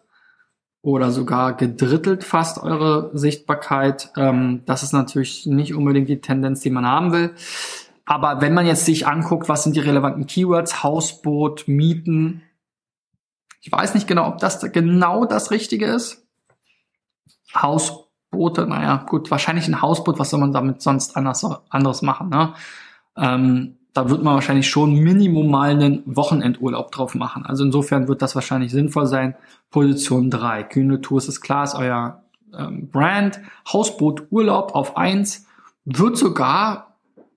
oder 0.82 1.10
sogar 1.10 1.54
gedrittelt 1.54 2.24
fast 2.24 2.62
eure 2.62 3.10
Sichtbarkeit. 3.12 4.10
Ähm, 4.16 4.62
das 4.66 4.82
ist 4.82 4.92
natürlich 4.92 5.46
nicht 5.46 5.74
unbedingt 5.74 6.08
die 6.08 6.20
Tendenz, 6.20 6.60
die 6.60 6.70
man 6.70 6.86
haben 6.86 7.12
will. 7.12 7.34
Aber 8.04 8.40
wenn 8.40 8.54
man 8.54 8.66
jetzt 8.66 8.84
sich 8.84 9.06
anguckt, 9.06 9.48
was 9.48 9.64
sind 9.64 9.74
die 9.74 9.80
relevanten 9.80 10.26
Keywords, 10.26 10.84
Hausboot, 10.84 11.66
Mieten, 11.66 12.42
ich 13.60 13.72
weiß 13.72 13.94
nicht 13.94 14.06
genau, 14.06 14.28
ob 14.28 14.38
das 14.38 14.60
genau 14.72 15.24
das 15.24 15.50
Richtige 15.50 15.86
ist. 15.86 16.24
Haus 17.52 18.05
Boote, 18.30 18.66
naja, 18.66 19.04
gut, 19.08 19.30
wahrscheinlich 19.30 19.68
ein 19.68 19.80
Hausboot, 19.80 20.18
was 20.18 20.30
soll 20.30 20.40
man 20.40 20.52
damit 20.52 20.82
sonst 20.82 21.16
anders, 21.16 21.46
anderes 21.70 22.02
machen, 22.02 22.28
ne? 22.28 22.54
Ähm, 23.16 23.76
da 23.96 24.10
wird 24.10 24.22
man 24.22 24.34
wahrscheinlich 24.34 24.68
schon 24.68 24.94
Minimum 24.94 25.50
mal 25.50 25.70
einen 25.70 26.02
Wochenendurlaub 26.04 26.92
drauf 26.92 27.14
machen. 27.14 27.46
Also 27.46 27.64
insofern 27.64 28.08
wird 28.08 28.20
das 28.20 28.34
wahrscheinlich 28.34 28.70
sinnvoll 28.70 29.06
sein. 29.06 29.36
Position 29.70 30.30
3. 30.30 30.64
Kühne 30.64 31.00
Tours 31.00 31.28
ist 31.28 31.40
klar, 31.40 31.64
ist 31.64 31.74
euer 31.74 32.22
ähm, 32.54 32.90
Brand. 32.90 33.40
Hausboot 33.72 34.26
Urlaub 34.30 34.74
auf 34.74 34.98
1 34.98 35.46
wird 35.86 36.18
sogar 36.18 36.96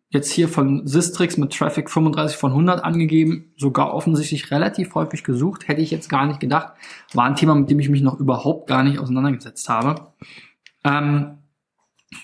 jetzt 0.09 0.31
hier 0.31 0.49
von 0.49 0.85
Sistrix 0.87 1.37
mit 1.37 1.53
Traffic 1.53 1.89
35 1.89 2.35
von 2.35 2.51
100 2.51 2.83
angegeben, 2.83 3.53
sogar 3.55 3.93
offensichtlich 3.93 4.51
relativ 4.51 4.95
häufig 4.95 5.23
gesucht, 5.23 5.67
hätte 5.67 5.81
ich 5.81 5.91
jetzt 5.91 6.09
gar 6.09 6.25
nicht 6.25 6.39
gedacht. 6.39 6.73
War 7.13 7.25
ein 7.25 7.35
Thema, 7.35 7.55
mit 7.55 7.69
dem 7.69 7.79
ich 7.79 7.89
mich 7.89 8.01
noch 8.01 8.19
überhaupt 8.19 8.67
gar 8.67 8.83
nicht 8.83 8.99
auseinandergesetzt 8.99 9.69
habe. 9.69 10.07
Ähm, 10.83 11.37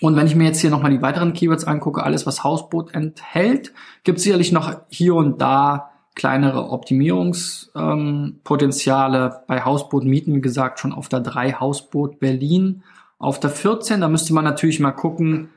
und 0.00 0.16
wenn 0.16 0.26
ich 0.26 0.34
mir 0.34 0.44
jetzt 0.44 0.60
hier 0.60 0.70
nochmal 0.70 0.90
die 0.90 1.02
weiteren 1.02 1.32
Keywords 1.32 1.64
angucke, 1.64 2.02
alles 2.02 2.26
was 2.26 2.42
Hausboot 2.42 2.94
enthält, 2.94 3.72
gibt 4.04 4.18
es 4.18 4.24
sicherlich 4.24 4.52
noch 4.52 4.80
hier 4.88 5.14
und 5.14 5.40
da 5.40 5.90
kleinere 6.16 6.70
Optimierungspotenziale. 6.70 9.26
Ähm, 9.26 9.32
Bei 9.46 9.64
Hausboot 9.64 10.04
Mieten, 10.04 10.34
wie 10.34 10.40
gesagt, 10.40 10.80
schon 10.80 10.92
auf 10.92 11.08
der 11.08 11.20
3 11.20 11.52
Hausboot 11.52 12.18
Berlin. 12.18 12.82
Auf 13.18 13.38
der 13.38 13.50
14, 13.50 14.00
da 14.00 14.08
müsste 14.08 14.34
man 14.34 14.44
natürlich 14.44 14.80
mal 14.80 14.90
gucken, 14.92 15.50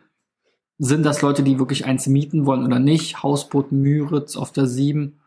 sind 0.78 1.04
das 1.06 1.22
Leute, 1.22 1.44
die 1.44 1.60
wirklich 1.60 1.86
eins 1.86 2.08
mieten 2.08 2.46
wollen 2.46 2.66
oder 2.66 2.80
nicht. 2.80 3.24
Hausboot 3.24 3.72
Müritz 3.72 4.36
auf 4.38 4.52
der 4.52 4.68
7. 4.68 5.18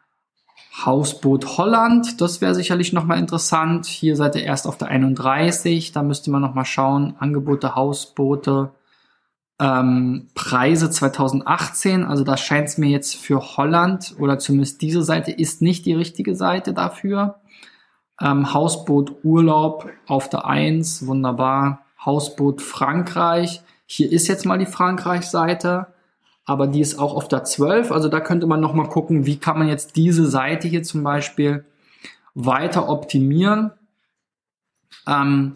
Hausboot 0.75 1.59
Holland, 1.59 2.21
das 2.21 2.41
wäre 2.41 2.55
sicherlich 2.55 2.93
nochmal 2.93 3.19
interessant. 3.19 3.87
Hier 3.87 4.17
seid 4.17 4.35
ihr 4.37 4.43
erst 4.43 4.67
auf 4.67 4.79
der 4.79 4.88
31, 4.88 5.93
da 5.93 6.02
müsste 6.02 6.31
man 6.31 6.41
nochmal 6.41 6.64
schauen. 6.64 7.14
Angebote 7.19 7.75
Hausboote 7.75 8.71
ähm, 9.61 10.29
Preise 10.35 10.91
2018. 10.91 12.05
Also 12.05 12.25
da 12.25 12.37
scheint 12.37 12.69
es 12.69 12.79
mir 12.79 12.88
jetzt 12.88 13.17
für 13.17 13.57
Holland 13.57 14.14
oder 14.19 14.38
zumindest 14.38 14.83
diese 14.83 15.02
Seite 15.02 15.31
ist 15.31 15.62
nicht 15.62 15.87
die 15.87 15.95
richtige 15.95 16.35
Seite 16.35 16.73
dafür. 16.73 17.41
Ähm, 18.21 18.52
Hausboot 18.52 19.25
Urlaub 19.25 19.91
auf 20.07 20.29
der 20.29 20.47
1, 20.47 21.07
wunderbar. 21.07 21.85
Hausboot 22.05 22.61
Frankreich. 22.61 23.62
Hier 23.87 24.11
ist 24.11 24.26
jetzt 24.26 24.47
mal 24.47 24.59
die 24.59 24.67
Frankreich-Seite, 24.67 25.88
aber 26.44 26.66
die 26.66 26.80
ist 26.80 26.99
auch 26.99 27.14
auf 27.14 27.28
der 27.28 27.44
12. 27.44 27.92
Also 27.92 28.08
da 28.08 28.20
könnte 28.20 28.46
man 28.46 28.61
nochmal 28.61 28.88
gucken, 28.88 29.26
wie 29.26 29.38
kann 29.38 29.58
man 29.58 29.68
jetzt 29.68 29.96
diese 29.96 30.26
Seite 30.26 30.68
hier 30.68 30.82
zum 30.82 31.02
Beispiel 31.02 31.64
weiter 32.34 32.88
optimieren. 32.88 33.72
Ähm, 35.06 35.54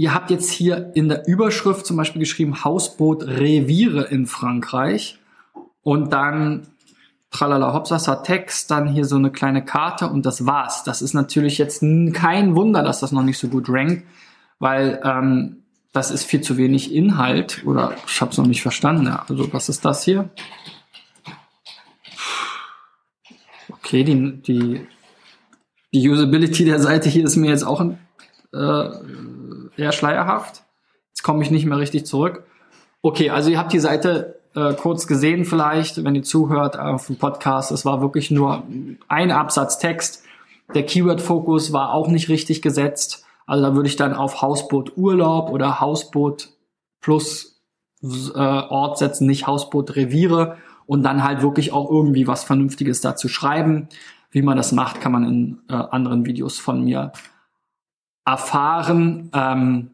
Ihr 0.00 0.14
habt 0.14 0.30
jetzt 0.30 0.52
hier 0.52 0.92
in 0.94 1.08
der 1.08 1.26
Überschrift 1.26 1.84
zum 1.84 1.96
Beispiel 1.96 2.20
geschrieben 2.20 2.62
Hausboot 2.62 3.24
Reviere 3.24 4.04
in 4.04 4.26
Frankreich 4.26 5.18
und 5.82 6.12
dann 6.12 6.68
tralala 7.32 7.74
hopsasa 7.74 8.14
Text, 8.22 8.70
dann 8.70 8.86
hier 8.86 9.04
so 9.04 9.16
eine 9.16 9.32
kleine 9.32 9.64
Karte 9.64 10.06
und 10.06 10.24
das 10.24 10.46
war's. 10.46 10.84
Das 10.84 11.02
ist 11.02 11.14
natürlich 11.14 11.58
jetzt 11.58 11.82
kein 12.12 12.54
Wunder, 12.54 12.84
dass 12.84 13.00
das 13.00 13.10
noch 13.10 13.24
nicht 13.24 13.38
so 13.38 13.48
gut 13.48 13.68
rankt, 13.68 14.04
weil 14.60 15.00
ähm, 15.02 15.64
das 15.98 16.12
ist 16.12 16.24
viel 16.24 16.40
zu 16.40 16.56
wenig 16.56 16.94
Inhalt 16.94 17.64
oder 17.66 17.94
ich 18.06 18.20
habe 18.20 18.30
es 18.30 18.38
noch 18.38 18.46
nicht 18.46 18.62
verstanden. 18.62 19.08
Also 19.08 19.52
was 19.52 19.68
ist 19.68 19.84
das 19.84 20.04
hier? 20.04 20.30
Okay, 23.68 24.04
die, 24.04 24.40
die, 24.42 24.86
die 25.92 26.08
Usability 26.08 26.64
der 26.64 26.78
Seite 26.78 27.08
hier 27.08 27.24
ist 27.24 27.34
mir 27.34 27.50
jetzt 27.50 27.64
auch 27.64 27.80
äh, 28.52 28.88
eher 29.76 29.92
schleierhaft. 29.92 30.62
Jetzt 31.10 31.24
komme 31.24 31.42
ich 31.42 31.50
nicht 31.50 31.66
mehr 31.66 31.78
richtig 31.78 32.06
zurück. 32.06 32.44
Okay, 33.02 33.30
also 33.30 33.50
ihr 33.50 33.58
habt 33.58 33.72
die 33.72 33.80
Seite 33.80 34.38
äh, 34.54 34.74
kurz 34.74 35.08
gesehen 35.08 35.44
vielleicht, 35.44 36.04
wenn 36.04 36.14
ihr 36.14 36.22
zuhört 36.22 36.78
auf 36.78 37.08
dem 37.08 37.16
Podcast. 37.16 37.72
Es 37.72 37.84
war 37.84 38.00
wirklich 38.00 38.30
nur 38.30 38.62
ein 39.08 39.32
Absatz 39.32 39.80
Text. 39.80 40.22
Der 40.74 40.86
Keyword-Fokus 40.86 41.72
war 41.72 41.92
auch 41.92 42.06
nicht 42.06 42.28
richtig 42.28 42.62
gesetzt. 42.62 43.24
Also 43.48 43.64
da 43.64 43.74
würde 43.74 43.88
ich 43.88 43.96
dann 43.96 44.12
auf 44.12 44.42
Hausboot 44.42 44.98
Urlaub 44.98 45.50
oder 45.50 45.80
Hausboot 45.80 46.50
plus 47.00 47.62
äh, 48.02 48.38
Ort 48.38 48.98
setzen, 48.98 49.26
nicht 49.26 49.46
Hausboot 49.46 49.96
Reviere 49.96 50.58
und 50.84 51.02
dann 51.02 51.24
halt 51.24 51.40
wirklich 51.40 51.72
auch 51.72 51.90
irgendwie 51.90 52.26
was 52.26 52.44
Vernünftiges 52.44 53.00
dazu 53.00 53.26
schreiben. 53.26 53.88
Wie 54.30 54.42
man 54.42 54.58
das 54.58 54.72
macht, 54.72 55.00
kann 55.00 55.12
man 55.12 55.24
in 55.24 55.58
äh, 55.70 55.72
anderen 55.72 56.26
Videos 56.26 56.58
von 56.58 56.84
mir 56.84 57.12
erfahren. 58.26 59.30
Ähm, 59.32 59.92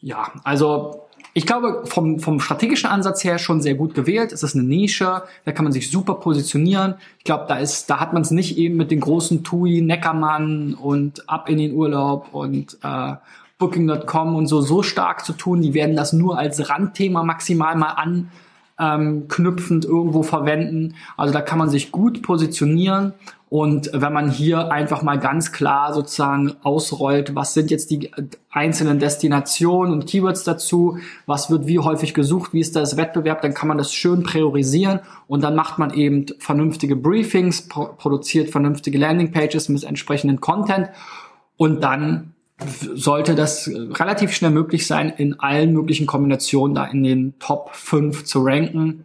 ja, 0.00 0.32
also 0.42 1.03
ich 1.36 1.46
glaube, 1.46 1.82
vom, 1.84 2.20
vom 2.20 2.38
strategischen 2.38 2.88
Ansatz 2.88 3.24
her 3.24 3.38
schon 3.38 3.60
sehr 3.60 3.74
gut 3.74 3.94
gewählt. 3.94 4.32
Es 4.32 4.44
ist 4.44 4.54
eine 4.54 4.62
Nische, 4.62 5.24
da 5.44 5.50
kann 5.52 5.64
man 5.64 5.72
sich 5.72 5.90
super 5.90 6.14
positionieren. 6.14 6.94
Ich 7.18 7.24
glaube, 7.24 7.46
da 7.48 7.56
ist, 7.56 7.90
da 7.90 7.98
hat 7.98 8.12
man 8.12 8.22
es 8.22 8.30
nicht 8.30 8.56
eben 8.56 8.76
mit 8.76 8.92
den 8.92 9.00
großen 9.00 9.42
TUI, 9.42 9.80
Neckermann 9.80 10.74
und 10.74 11.28
ab 11.28 11.48
in 11.48 11.58
den 11.58 11.74
Urlaub 11.74 12.28
und 12.32 12.78
äh, 12.84 13.14
Booking.com 13.58 14.36
und 14.36 14.46
so 14.46 14.60
so 14.60 14.84
stark 14.84 15.24
zu 15.24 15.32
tun. 15.32 15.60
Die 15.60 15.74
werden 15.74 15.96
das 15.96 16.12
nur 16.12 16.38
als 16.38 16.70
Randthema 16.70 17.24
maximal 17.24 17.74
mal 17.74 17.90
an 17.90 18.30
ähm, 18.78 19.26
knüpfend 19.26 19.84
irgendwo 19.84 20.22
verwenden. 20.22 20.94
Also 21.16 21.32
da 21.32 21.40
kann 21.40 21.58
man 21.58 21.68
sich 21.68 21.90
gut 21.90 22.22
positionieren. 22.22 23.12
Und 23.54 23.88
wenn 23.92 24.12
man 24.12 24.32
hier 24.32 24.72
einfach 24.72 25.02
mal 25.02 25.16
ganz 25.16 25.52
klar 25.52 25.94
sozusagen 25.94 26.56
ausrollt, 26.64 27.36
was 27.36 27.54
sind 27.54 27.70
jetzt 27.70 27.88
die 27.92 28.10
einzelnen 28.50 28.98
Destinationen 28.98 29.92
und 29.92 30.06
Keywords 30.08 30.42
dazu, 30.42 30.98
was 31.26 31.52
wird 31.52 31.68
wie 31.68 31.78
häufig 31.78 32.14
gesucht, 32.14 32.52
wie 32.52 32.58
ist 32.58 32.74
das 32.74 32.96
Wettbewerb, 32.96 33.42
dann 33.42 33.54
kann 33.54 33.68
man 33.68 33.78
das 33.78 33.94
schön 33.94 34.24
priorisieren 34.24 34.98
und 35.28 35.44
dann 35.44 35.54
macht 35.54 35.78
man 35.78 35.94
eben 35.94 36.26
vernünftige 36.40 36.96
Briefings, 36.96 37.68
produziert 37.68 38.50
vernünftige 38.50 38.98
Landingpages 38.98 39.68
mit 39.68 39.84
entsprechenden 39.84 40.40
Content 40.40 40.88
und 41.56 41.84
dann 41.84 42.34
sollte 42.58 43.36
das 43.36 43.70
relativ 43.72 44.32
schnell 44.32 44.50
möglich 44.50 44.88
sein, 44.88 45.10
in 45.16 45.38
allen 45.38 45.72
möglichen 45.72 46.08
Kombinationen 46.08 46.74
da 46.74 46.86
in 46.86 47.04
den 47.04 47.38
Top 47.38 47.70
5 47.72 48.24
zu 48.24 48.42
ranken. 48.42 49.04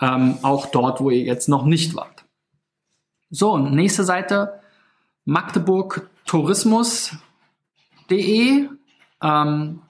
Ähm, 0.00 0.34
auch 0.42 0.66
dort, 0.66 1.00
wo 1.00 1.10
ihr 1.10 1.22
jetzt 1.22 1.48
noch 1.48 1.64
nicht 1.64 1.96
wart. 1.96 2.17
So, 3.30 3.58
nächste 3.58 4.04
Seite, 4.04 4.60
Magdeburg 5.26 6.08
Tourismus.de. 6.24 8.68
Ähm, 9.22 9.82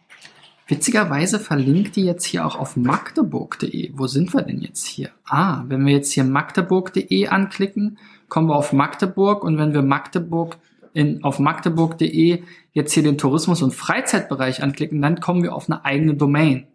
witzigerweise 0.67 1.39
verlinkt 1.39 1.95
die 1.95 2.05
jetzt 2.05 2.25
hier 2.25 2.45
auch 2.45 2.59
auf 2.59 2.77
magdeburg.de. 2.77 3.93
Wo 3.95 4.09
sind 4.09 4.35
wir 4.35 4.43
denn 4.43 4.61
jetzt 4.61 4.87
hier? 4.87 5.11
Ah, 5.25 5.63
wenn 5.69 5.87
wir 5.87 5.93
jetzt 5.93 6.11
hier 6.13 6.25
magdeburg.de 6.25 7.29
anklicken, 7.29 7.99
kommen 8.29 8.49
wir 8.49 8.57
auf 8.57 8.73
Magdeburg 8.73 9.45
und 9.45 9.57
wenn 9.57 9.73
wir 9.73 9.83
Magdeburg 9.83 10.57
in, 10.93 11.23
auf 11.23 11.39
magdeburg.de 11.39 12.43
jetzt 12.73 12.93
hier 12.93 13.05
den 13.05 13.19
Tourismus- 13.19 13.63
und 13.63 13.73
Freizeitbereich 13.73 14.65
anklicken, 14.65 15.01
dann 15.01 15.21
kommen 15.21 15.45
wir 15.45 15.55
auf 15.55 15.71
eine 15.71 15.85
eigene 15.85 16.15
Domain. 16.15 16.67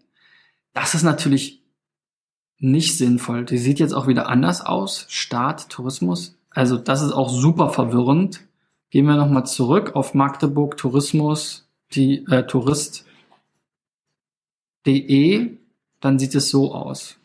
Das 0.74 0.96
ist 0.96 1.04
natürlich 1.04 1.62
nicht 2.58 2.98
sinnvoll. 2.98 3.44
Die 3.44 3.58
sieht 3.58 3.80
jetzt 3.80 3.94
auch 3.94 4.08
wieder 4.08 4.30
anders 4.30 4.66
aus. 4.66 5.06
Start, 5.10 5.68
Tourismus. 5.70 6.38
Also 6.54 6.78
das 6.78 7.02
ist 7.02 7.12
auch 7.12 7.30
super 7.30 7.70
verwirrend. 7.70 8.42
Gehen 8.90 9.06
wir 9.06 9.16
nochmal 9.16 9.46
zurück 9.46 9.96
auf 9.96 10.14
Magdeburg 10.14 10.78
Tourismus, 10.78 11.68
die 11.94 12.26
äh, 12.28 12.46
Tourist.de. 12.46 13.08
Dann 16.00 16.20
sieht 16.20 16.36
es 16.36 16.50
so 16.50 16.76
aus. 16.76 17.18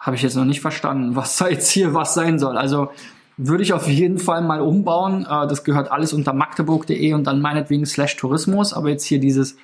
Habe 0.00 0.16
ich 0.16 0.22
jetzt 0.22 0.34
noch 0.34 0.44
nicht 0.44 0.60
verstanden, 0.60 1.14
was 1.16 1.36
da 1.36 1.48
jetzt 1.48 1.70
hier 1.70 1.94
was 1.94 2.14
sein 2.14 2.40
soll. 2.40 2.58
Also 2.58 2.90
würde 3.36 3.62
ich 3.62 3.72
auf 3.72 3.86
jeden 3.88 4.18
Fall 4.18 4.42
mal 4.42 4.60
umbauen. 4.60 5.24
Äh, 5.24 5.46
das 5.46 5.62
gehört 5.62 5.92
alles 5.92 6.12
unter 6.12 6.32
magdeburg.de 6.32 7.12
und 7.12 7.24
dann 7.24 7.40
meinetwegen 7.40 7.86
slash 7.86 8.16
Tourismus. 8.16 8.72
Aber 8.72 8.90
jetzt 8.90 9.04
hier 9.04 9.20
dieses, 9.20 9.56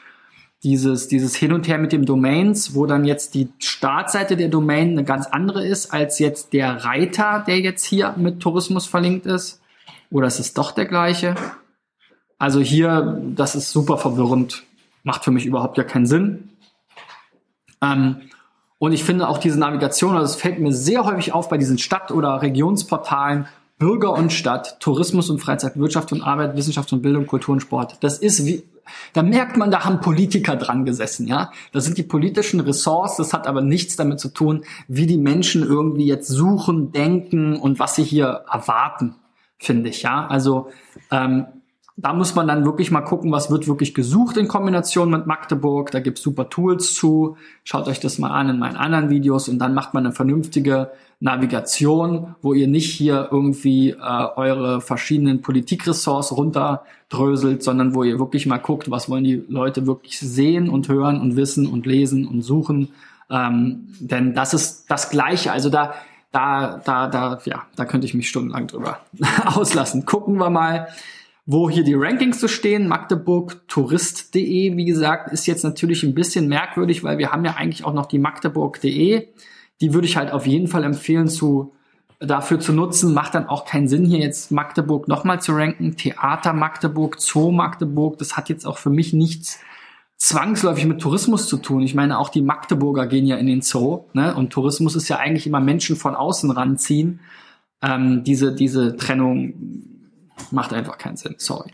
dieses, 0.65 1.09
dieses 1.09 1.37
Hin 1.37 1.53
und 1.53 1.69
Her 1.69 1.79
mit 1.79 1.93
dem 1.93 2.05
Domains, 2.05 2.75
wo 2.75 2.87
dann 2.87 3.05
jetzt 3.05 3.35
die 3.35 3.49
Startseite 3.59 4.37
der 4.37 4.49
Domain 4.49 4.91
eine 4.91 5.05
ganz 5.05 5.27
andere 5.27 5.67
ist 5.67 5.93
als 5.93 6.19
jetzt 6.19 6.53
der 6.53 6.85
Reiter, 6.85 7.45
der 7.47 7.61
jetzt 7.61 7.85
hier 7.85 8.15
mit 8.17 8.41
Tourismus 8.41 8.87
verlinkt 8.87 9.27
ist. 9.27 9.61
Oder 10.11 10.27
ist 10.27 10.41
es 10.41 10.55
doch 10.55 10.73
der 10.73 10.87
gleiche? 10.87 11.35
Also 12.39 12.61
hier, 12.61 13.21
das 13.35 13.55
ist 13.55 13.71
super 13.71 13.99
verwirrend. 13.99 14.65
Macht 15.05 15.25
für 15.25 15.31
mich 15.31 15.47
überhaupt 15.47 15.79
ja 15.79 15.85
keinen 15.85 16.07
Sinn. 16.07 16.51
Ähm, 17.81 18.23
und 18.79 18.93
ich 18.93 19.05
finde 19.05 19.29
auch 19.29 19.39
diese 19.39 19.59
Navigation, 19.59 20.17
also 20.17 20.33
es 20.33 20.41
fällt 20.41 20.59
mir 20.61 20.73
sehr 20.73 21.05
häufig 21.05 21.33
auf 21.33 21.49
bei 21.49 21.59
diesen 21.59 21.79
Stadt- 21.79 22.13
oder 22.13 22.43
Regionsportalen, 22.43 23.47
Bürger 23.79 24.13
und 24.13 24.33
Stadt, 24.33 24.79
Tourismus 24.81 25.31
und 25.31 25.41
Freizeit, 25.41 25.79
Wirtschaft 25.79 26.13
und 26.13 26.23
Arbeit, 26.23 26.57
Wissenschaft 26.57 26.93
und 26.93 27.03
Bildung, 27.03 27.27
Kultur 27.27 27.53
und 27.53 27.61
Sport. 27.61 27.99
Das 28.01 28.19
ist 28.19 28.45
wie, 28.45 28.65
da 29.13 29.23
merkt 29.23 29.57
man, 29.57 29.71
da 29.71 29.85
haben 29.85 30.01
Politiker 30.01 30.57
dran 30.57 30.85
gesessen, 30.85 31.27
ja. 31.27 31.51
Das 31.73 31.85
sind 31.85 31.99
die 31.99 32.03
politischen 32.03 32.61
Ressorts, 32.61 33.17
das 33.17 33.33
hat 33.33 33.47
aber 33.47 33.61
nichts 33.61 33.97
damit 33.97 34.21
zu 34.21 34.29
tun, 34.29 34.65
wie 34.87 35.07
die 35.07 35.19
Menschen 35.19 35.63
irgendwie 35.63 36.07
jetzt 36.07 36.29
suchen, 36.29 36.93
denken 36.93 37.57
und 37.57 37.79
was 37.79 37.97
sie 37.97 38.05
hier 38.05 38.45
erwarten, 38.51 39.15
finde 39.59 39.91
ich, 39.91 40.03
ja. 40.03 40.27
Also, 40.27 40.69
ähm, 41.11 41.47
da 42.01 42.13
muss 42.13 42.37
man 42.37 42.47
dann 42.47 42.65
wirklich 42.65 42.93
mal 42.93 43.01
gucken, 43.01 43.33
was 43.33 43.51
wird 43.51 43.67
wirklich 43.67 43.93
gesucht 43.93 44.37
in 44.37 44.47
Kombination 44.47 45.11
mit 45.11 45.27
Magdeburg. 45.27 45.91
Da 45.91 45.99
gibt's 45.99 46.23
super 46.23 46.49
Tools 46.49 46.95
zu. 46.95 47.37
Schaut 47.65 47.89
euch 47.89 47.99
das 47.99 48.21
mal 48.21 48.31
an 48.31 48.51
in 48.51 48.59
meinen 48.61 48.77
anderen 48.77 49.11
Videos 49.11 49.49
und 49.49 49.59
dann 49.59 49.75
macht 49.75 49.95
man 49.95 50.07
eine 50.07 50.15
vernünftige 50.15 50.93
Navigation, 51.19 52.37
wo 52.41 52.55
ihr 52.55 52.69
nicht 52.69 52.89
hier 52.89 53.29
irgendwie 53.33 53.91
äh, 53.91 54.27
eure 54.37 54.81
verschiedenen 54.81 55.43
Politikressorts 55.43 56.31
runterdröselt, 56.37 57.65
sondern 57.65 57.97
wo 57.97 58.05
ihr 58.05 58.21
wirklich 58.21 58.47
mal 58.47 58.59
guckt, 58.59 58.93
was 58.93 59.11
wollen 59.11 59.25
die 59.25 59.43
Leute 59.49 59.89
wirklich 59.89 60.21
sehen 60.21 60.69
und 60.69 60.89
hören 60.89 61.21
und 61.21 61.35
wissen 61.35 61.67
und 61.67 61.85
lesen 61.85 62.29
und 62.29 62.43
suchen. 62.43 62.91
Ähm, 63.29 63.89
denn 63.99 64.35
das 64.35 64.55
ist 64.55 64.89
das 64.89 65.11
Gleiche. 65.11 65.51
Also 65.51 65.69
da, 65.69 65.95
da, 66.31 66.81
da, 66.85 67.09
da, 67.09 67.41
ja, 67.45 67.65
da 67.75 67.85
könnte 67.85 68.07
ich 68.07 68.15
mich 68.15 68.29
stundenlang 68.29 68.69
drüber 68.69 69.01
auslassen. 69.47 70.07
Gucken 70.07 70.37
wir 70.37 70.51
mal, 70.51 70.87
wo 71.51 71.71
hier 71.71 71.83
die 71.83 71.95
Rankings 71.95 72.41
so 72.41 72.47
stehen. 72.47 72.89
Magdeburg 72.89 73.67
Tourist.de, 73.69 74.77
wie 74.77 74.85
gesagt, 74.85 75.33
ist 75.33 75.47
jetzt 75.47 75.65
natürlich 75.65 76.03
ein 76.03 76.15
bisschen 76.15 76.47
merkwürdig, 76.47 77.03
weil 77.03 77.19
wir 77.19 77.33
haben 77.33 77.45
ja 77.45 77.55
eigentlich 77.55 77.85
auch 77.85 77.95
noch 77.95 78.07
die 78.07 78.19
Magdeburg.de 78.19 79.29
die 79.81 79.95
würde 79.95 80.07
ich 80.07 80.17
halt 80.17 80.33
auf 80.33 80.47
jeden 80.47 80.69
Fall 80.69 80.85
empfehlen 80.85 81.29
zu 81.29 81.73
dafür 82.21 82.59
zu 82.59 82.73
nutzen. 82.73 83.15
Macht 83.15 83.35
dann 83.35 83.47
auch 83.47 83.65
keinen 83.65 83.89
Sinn, 83.89 84.05
hier 84.05 84.19
jetzt 84.19 84.51
Magdeburg 84.51 85.09
nochmal 85.09 85.41
zu 85.41 85.53
ranken. 85.53 85.97
Theater 85.97 86.53
Magdeburg, 86.53 87.21
Zoo 87.21 87.53
Magdeburg, 87.53 88.19
das 88.19 88.37
hat 88.37 88.49
jetzt 88.49 88.67
auch 88.67 88.79
für 88.79 88.91
mich 88.91 89.13
nichts 89.13 89.61
zwangsläufig 90.17 90.85
mit 90.87 91.01
Tourismus 91.01 91.47
zu 91.47 91.59
tun. 91.59 91.83
Ich 91.83 91.95
meine, 91.95 92.19
auch 92.19 92.29
die 92.29 92.43
Magdeburger 92.43 93.07
gehen 93.07 93.25
ja 93.25 93.37
in 93.37 93.47
den 93.47 93.63
Zoo, 93.63 94.07
ne? 94.15 94.35
Und 94.35 94.53
Tourismus 94.53 94.97
ist 94.97 95.09
ja 95.09 95.19
eigentlich 95.19 95.47
immer 95.47 95.61
Menschen 95.61 95.95
von 95.95 96.17
außen 96.17 96.51
ranziehen. 96.51 97.21
Ähm, 97.81 98.25
diese, 98.25 98.53
diese 98.53 98.97
Trennung 98.97 99.55
macht 100.51 100.73
einfach 100.73 100.99
keinen 100.99 101.17
Sinn, 101.17 101.37
sorry. 101.39 101.73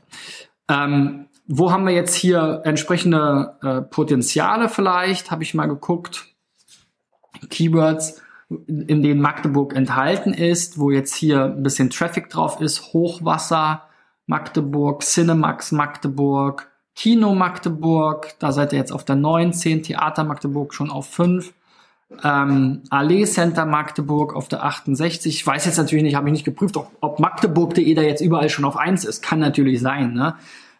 Ähm, 0.68 1.26
wo 1.47 1.71
haben 1.71 1.87
wir 1.87 1.92
jetzt 1.92 2.14
hier 2.14 2.62
entsprechende 2.64 3.56
äh, 3.62 3.83
Potenziale 3.83 4.68
vielleicht? 4.68 5.30
Habe 5.30 5.42
ich 5.42 5.54
mal 5.54 5.66
geguckt. 5.66 6.26
Keywords, 7.50 8.23
in 8.49 9.02
denen 9.02 9.21
Magdeburg 9.21 9.75
enthalten 9.75 10.33
ist, 10.33 10.78
wo 10.78 10.90
jetzt 10.90 11.14
hier 11.14 11.44
ein 11.44 11.62
bisschen 11.62 11.90
Traffic 11.90 12.30
drauf 12.30 12.61
ist, 12.61 12.92
Hochwasser, 12.92 13.83
Magdeburg, 14.26 15.02
Cinemax 15.02 15.73
Magdeburg, 15.73 16.71
Kino 16.94 17.35
Magdeburg, 17.35 18.35
da 18.38 18.52
seid 18.52 18.73
ihr 18.73 18.78
jetzt 18.78 18.92
auf 18.92 19.04
der 19.04 19.16
19, 19.16 19.83
Theater 19.83 20.25
Magdeburg 20.25 20.73
schon 20.73 20.90
auf 20.90 21.06
5, 21.09 21.52
ähm, 22.23 22.83
Allee 22.91 23.25
Center 23.25 23.67
Magdeburg 23.67 24.35
auf 24.35 24.49
der 24.49 24.65
68. 24.65 25.35
Ich 25.35 25.47
weiß 25.47 25.65
jetzt 25.67 25.79
natürlich 25.79 26.05
nicht, 26.05 26.15
habe 26.15 26.29
ich 26.29 26.33
nicht 26.33 26.45
geprüft, 26.45 26.77
ob, 26.77 26.91
ob 27.01 27.19
Magdeburg.de 27.19 27.95
da 27.95 28.03
jetzt 28.03 28.21
überall 28.21 28.49
schon 28.49 28.65
auf 28.65 28.77
1 28.77 29.05
ist. 29.05 29.23
Kann 29.23 29.39
natürlich 29.39 29.81
sein, 29.81 30.15
ne? 30.15 30.35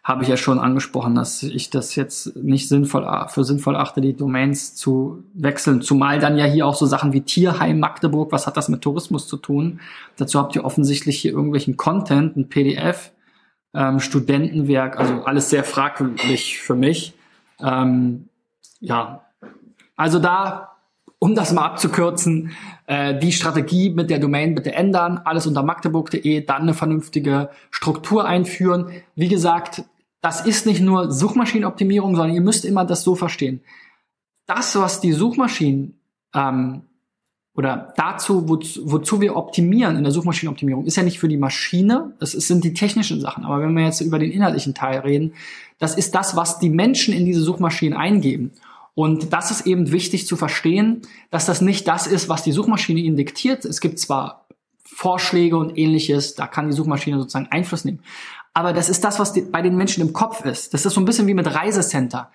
habe 0.05 0.21
ich 0.21 0.29
ja 0.29 0.37
schon 0.37 0.59
angesprochen, 0.59 1.15
dass 1.15 1.41
ich 1.41 1.71
das 1.71 1.95
jetzt 1.95 2.35
nicht 2.35 2.69
sinnvoll 2.69 3.07
für 3.27 3.43
sinnvoll 3.43 3.75
achte, 3.75 4.01
die 4.01 4.15
Domains 4.15 4.75
zu 4.75 5.23
wechseln. 5.33 5.81
Zumal 5.81 6.19
dann 6.19 6.37
ja 6.37 6.45
hier 6.45 6.67
auch 6.67 6.75
so 6.75 6.85
Sachen 6.85 7.11
wie 7.11 7.21
Tierheim 7.21 7.79
Magdeburg, 7.79 8.31
was 8.31 8.45
hat 8.45 8.55
das 8.55 8.69
mit 8.69 8.83
Tourismus 8.83 9.27
zu 9.27 9.35
tun? 9.35 9.79
Dazu 10.15 10.37
habt 10.37 10.55
ihr 10.55 10.63
offensichtlich 10.63 11.17
hier 11.17 11.31
irgendwelchen 11.31 11.75
Content, 11.75 12.37
ein 12.37 12.49
PDF, 12.49 13.13
ähm, 13.73 13.99
Studentenwerk, 13.99 14.99
also 14.99 15.23
alles 15.23 15.49
sehr 15.49 15.63
fragwürdig 15.63 16.59
für 16.59 16.75
mich. 16.75 17.15
Ähm, 17.59 18.29
ja, 18.79 19.25
also 19.95 20.19
da 20.19 20.74
um 21.19 21.35
das 21.35 21.53
mal 21.53 21.65
abzukürzen, 21.65 22.51
äh, 22.87 23.17
die 23.17 23.31
Strategie 23.31 23.89
mit 23.89 24.09
der 24.09 24.19
Domain 24.19 24.55
bitte 24.55 24.73
ändern, 24.73 25.19
alles 25.23 25.47
unter 25.47 25.63
magdeburg.de, 25.63 26.45
dann 26.45 26.63
eine 26.63 26.73
vernünftige 26.73 27.49
Struktur 27.71 28.25
einführen. 28.25 28.91
Wie 29.15 29.27
gesagt, 29.27 29.83
das 30.21 30.45
ist 30.45 30.65
nicht 30.65 30.81
nur 30.81 31.11
Suchmaschinenoptimierung, 31.11 32.15
sondern 32.15 32.35
ihr 32.35 32.41
müsst 32.41 32.65
immer 32.65 32.85
das 32.85 33.03
so 33.03 33.15
verstehen. 33.15 33.61
Das, 34.47 34.75
was 34.75 34.99
die 34.99 35.13
Suchmaschinen 35.13 35.99
ähm, 36.33 36.81
oder 37.55 37.93
dazu, 37.95 38.49
wozu, 38.49 38.81
wozu 38.91 39.21
wir 39.21 39.35
optimieren 39.35 39.95
in 39.95 40.03
der 40.03 40.11
Suchmaschinenoptimierung, 40.11 40.85
ist 40.85 40.97
ja 40.97 41.03
nicht 41.03 41.19
für 41.19 41.29
die 41.29 41.37
Maschine, 41.37 42.13
es 42.19 42.31
sind 42.31 42.63
die 42.63 42.73
technischen 42.73 43.21
Sachen. 43.21 43.45
Aber 43.45 43.61
wenn 43.61 43.73
wir 43.73 43.85
jetzt 43.85 44.01
über 44.01 44.19
den 44.19 44.31
inhaltlichen 44.31 44.73
Teil 44.73 44.99
reden, 44.99 45.33
das 45.79 45.95
ist 45.95 46.13
das, 46.15 46.35
was 46.35 46.59
die 46.59 46.69
Menschen 46.69 47.13
in 47.13 47.25
diese 47.25 47.41
Suchmaschinen 47.41 47.97
eingeben. 47.97 48.51
Und 48.95 49.33
das 49.33 49.51
ist 49.51 49.67
eben 49.67 49.91
wichtig 49.91 50.25
zu 50.25 50.37
verstehen, 50.37 51.01
dass 51.29 51.45
das 51.45 51.61
nicht 51.61 51.87
das 51.87 52.07
ist, 52.07 52.29
was 52.29 52.43
die 52.43 52.53
Suchmaschine 52.53 53.01
ihnen 53.01 53.17
diktiert. 53.17 53.65
Es 53.65 53.81
gibt 53.81 53.99
zwar 53.99 54.47
Vorschläge 54.85 55.57
und 55.57 55.77
ähnliches, 55.77 56.35
da 56.35 56.47
kann 56.47 56.67
die 56.67 56.75
Suchmaschine 56.75 57.19
sozusagen 57.19 57.47
Einfluss 57.51 57.83
nehmen. 57.83 57.99
Aber 58.53 58.71
das 58.71 58.87
ist 58.87 59.03
das, 59.03 59.19
was 59.19 59.33
die, 59.33 59.41
bei 59.41 59.61
den 59.61 59.75
Menschen 59.75 60.01
im 60.01 60.13
Kopf 60.13 60.45
ist. 60.45 60.73
Das 60.73 60.85
ist 60.85 60.93
so 60.93 61.01
ein 61.01 61.05
bisschen 61.05 61.27
wie 61.27 61.33
mit 61.33 61.53
Reisecenter. 61.53 62.31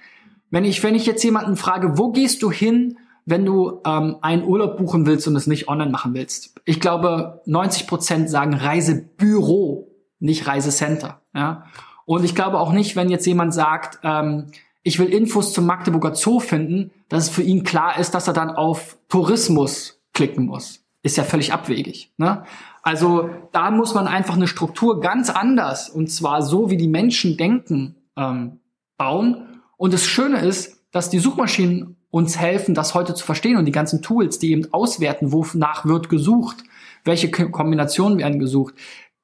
Wenn 0.51 0.66
ich, 0.66 0.83
wenn 0.83 0.94
ich 0.94 1.07
jetzt 1.07 1.25
jemanden 1.25 1.57
frage, 1.57 1.96
wo 1.96 2.12
gehst 2.12 2.42
du 2.42 2.51
hin, 2.51 2.99
wenn 3.25 3.46
du 3.46 3.81
ähm, 3.87 4.16
einen 4.20 4.44
Urlaub 4.44 4.77
buchen 4.77 5.07
willst 5.07 5.27
und 5.29 5.37
es 5.37 5.46
nicht 5.46 5.68
online 5.68 5.90
machen 5.90 6.12
willst? 6.12 6.61
Ich 6.66 6.79
glaube, 6.79 7.40
90 7.46 7.87
Prozent 7.87 8.29
sagen 8.29 8.53
Reisebüro, 8.53 9.88
nicht 10.18 10.46
Reisecenter. 10.46 11.23
Ja? 11.35 11.64
Und 12.05 12.25
ich 12.25 12.35
glaube 12.35 12.59
auch 12.59 12.73
nicht, 12.73 12.96
wenn 12.96 13.09
jetzt 13.09 13.27
jemand 13.27 13.55
sagt, 13.55 14.01
ähm, 14.03 14.49
ich 14.82 14.98
will 14.98 15.08
Infos 15.08 15.52
zum 15.52 15.66
Magdeburger 15.66 16.14
Zoo 16.14 16.40
finden, 16.40 16.90
dass 17.08 17.24
es 17.24 17.30
für 17.30 17.42
ihn 17.42 17.64
klar 17.64 17.98
ist, 17.98 18.12
dass 18.12 18.26
er 18.26 18.32
dann 18.32 18.50
auf 18.50 18.96
Tourismus 19.08 20.00
klicken 20.12 20.46
muss. 20.46 20.84
Ist 21.02 21.16
ja 21.16 21.24
völlig 21.24 21.52
abwegig. 21.52 22.12
Ne? 22.16 22.44
Also 22.82 23.30
da 23.52 23.70
muss 23.70 23.94
man 23.94 24.06
einfach 24.06 24.34
eine 24.36 24.46
Struktur 24.46 25.00
ganz 25.00 25.30
anders 25.30 25.88
und 25.88 26.10
zwar 26.10 26.42
so, 26.42 26.70
wie 26.70 26.76
die 26.76 26.88
Menschen 26.88 27.36
denken, 27.36 27.96
ähm, 28.16 28.60
bauen. 28.96 29.60
Und 29.76 29.92
das 29.92 30.06
Schöne 30.06 30.40
ist, 30.40 30.82
dass 30.90 31.10
die 31.10 31.18
Suchmaschinen 31.18 31.96
uns 32.10 32.38
helfen, 32.38 32.74
das 32.74 32.94
heute 32.94 33.14
zu 33.14 33.24
verstehen 33.24 33.56
und 33.56 33.66
die 33.66 33.72
ganzen 33.72 34.02
Tools, 34.02 34.38
die 34.38 34.50
eben 34.50 34.72
auswerten, 34.72 35.32
wonach 35.32 35.84
wird 35.86 36.08
gesucht, 36.08 36.64
welche 37.04 37.30
Kombinationen 37.30 38.18
werden 38.18 38.40
gesucht. 38.40 38.74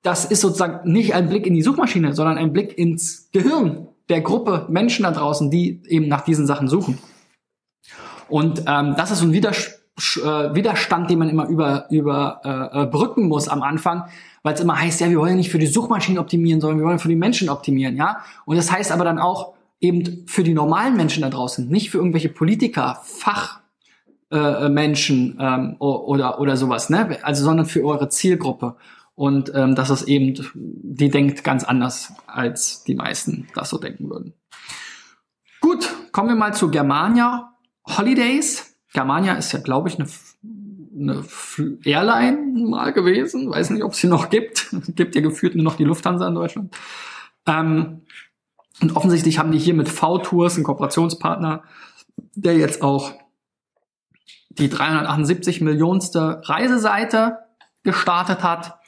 Das 0.02 0.24
ist 0.24 0.40
sozusagen 0.40 0.90
nicht 0.90 1.14
ein 1.14 1.28
Blick 1.28 1.46
in 1.46 1.54
die 1.54 1.62
Suchmaschine, 1.62 2.14
sondern 2.14 2.38
ein 2.38 2.52
Blick 2.52 2.78
ins 2.78 3.28
Gehirn 3.32 3.88
der 4.08 4.20
Gruppe 4.20 4.66
Menschen 4.68 5.02
da 5.02 5.10
draußen, 5.10 5.50
die 5.50 5.82
eben 5.86 6.08
nach 6.08 6.22
diesen 6.22 6.46
Sachen 6.46 6.68
suchen. 6.68 6.98
Und 8.28 8.64
ähm, 8.66 8.94
das 8.96 9.10
ist 9.10 9.18
so 9.18 9.26
ein 9.26 9.32
Widerspruch 9.32 9.76
äh, 10.16 10.54
Widerstand, 10.54 11.08
den 11.10 11.18
man 11.18 11.30
immer 11.30 11.48
über, 11.48 11.86
über 11.90 12.42
äh, 12.44 12.82
äh, 12.82 12.86
brücken 12.86 13.28
muss 13.28 13.48
am 13.48 13.62
Anfang, 13.62 14.04
weil 14.42 14.52
es 14.54 14.60
immer 14.60 14.78
heißt, 14.78 15.00
ja, 15.00 15.08
wir 15.08 15.18
wollen 15.18 15.36
nicht 15.36 15.50
für 15.50 15.58
die 15.58 15.66
Suchmaschinen 15.66 16.18
optimieren, 16.18 16.60
sondern 16.60 16.80
wir 16.80 16.86
wollen 16.86 16.98
für 16.98 17.08
die 17.08 17.16
Menschen 17.16 17.48
optimieren, 17.48 17.96
ja. 17.96 18.18
Und 18.44 18.56
das 18.56 18.70
heißt 18.70 18.92
aber 18.92 19.04
dann 19.04 19.18
auch 19.18 19.54
eben 19.80 20.24
für 20.26 20.42
die 20.42 20.52
normalen 20.52 20.96
Menschen 20.96 21.22
da 21.22 21.30
draußen, 21.30 21.66
nicht 21.68 21.88
für 21.90 21.96
irgendwelche 21.98 22.28
Politiker, 22.28 23.00
Fachmenschen 24.30 25.40
äh, 25.40 25.44
ähm, 25.44 25.76
oder 25.78 26.40
oder 26.40 26.58
sowas, 26.58 26.90
ne? 26.90 27.16
Also 27.22 27.44
sondern 27.44 27.64
für 27.66 27.82
eure 27.82 28.10
Zielgruppe. 28.10 28.76
Und 29.16 29.50
ähm, 29.54 29.74
das 29.74 29.90
ist 29.90 30.02
eben, 30.04 30.34
die 30.54 31.08
denkt 31.08 31.42
ganz 31.42 31.64
anders, 31.64 32.12
als 32.26 32.84
die 32.84 32.94
meisten 32.94 33.48
das 33.54 33.70
so 33.70 33.78
denken 33.78 34.08
würden. 34.10 34.34
Gut, 35.60 35.88
kommen 36.12 36.28
wir 36.28 36.36
mal 36.36 36.54
zu 36.54 36.70
Germania 36.70 37.56
Holidays. 37.88 38.76
Germania 38.92 39.34
ist 39.34 39.52
ja, 39.52 39.58
glaube 39.58 39.88
ich, 39.88 39.98
eine, 39.98 40.08
eine 40.94 41.24
Airline 41.84 42.68
mal 42.68 42.92
gewesen. 42.92 43.50
Weiß 43.50 43.70
nicht, 43.70 43.82
ob 43.82 43.92
es 43.92 43.98
sie 43.98 44.06
noch 44.06 44.28
gibt. 44.28 44.72
Es 44.72 44.94
gibt 44.94 45.14
ja 45.14 45.22
gefühlt 45.22 45.54
nur 45.54 45.64
noch 45.64 45.76
die 45.76 45.84
Lufthansa 45.84 46.28
in 46.28 46.34
Deutschland. 46.34 46.76
Ähm, 47.46 48.02
und 48.82 48.96
offensichtlich 48.96 49.38
haben 49.38 49.50
die 49.50 49.58
hier 49.58 49.74
mit 49.74 49.88
V-Tours 49.88 50.56
einen 50.56 50.64
Kooperationspartner, 50.64 51.62
der 52.34 52.58
jetzt 52.58 52.82
auch 52.82 53.12
die 54.50 54.68
378 54.68 55.62
Millionste 55.62 56.42
Reiseseite 56.44 57.38
gestartet 57.82 58.42
hat. 58.42 58.78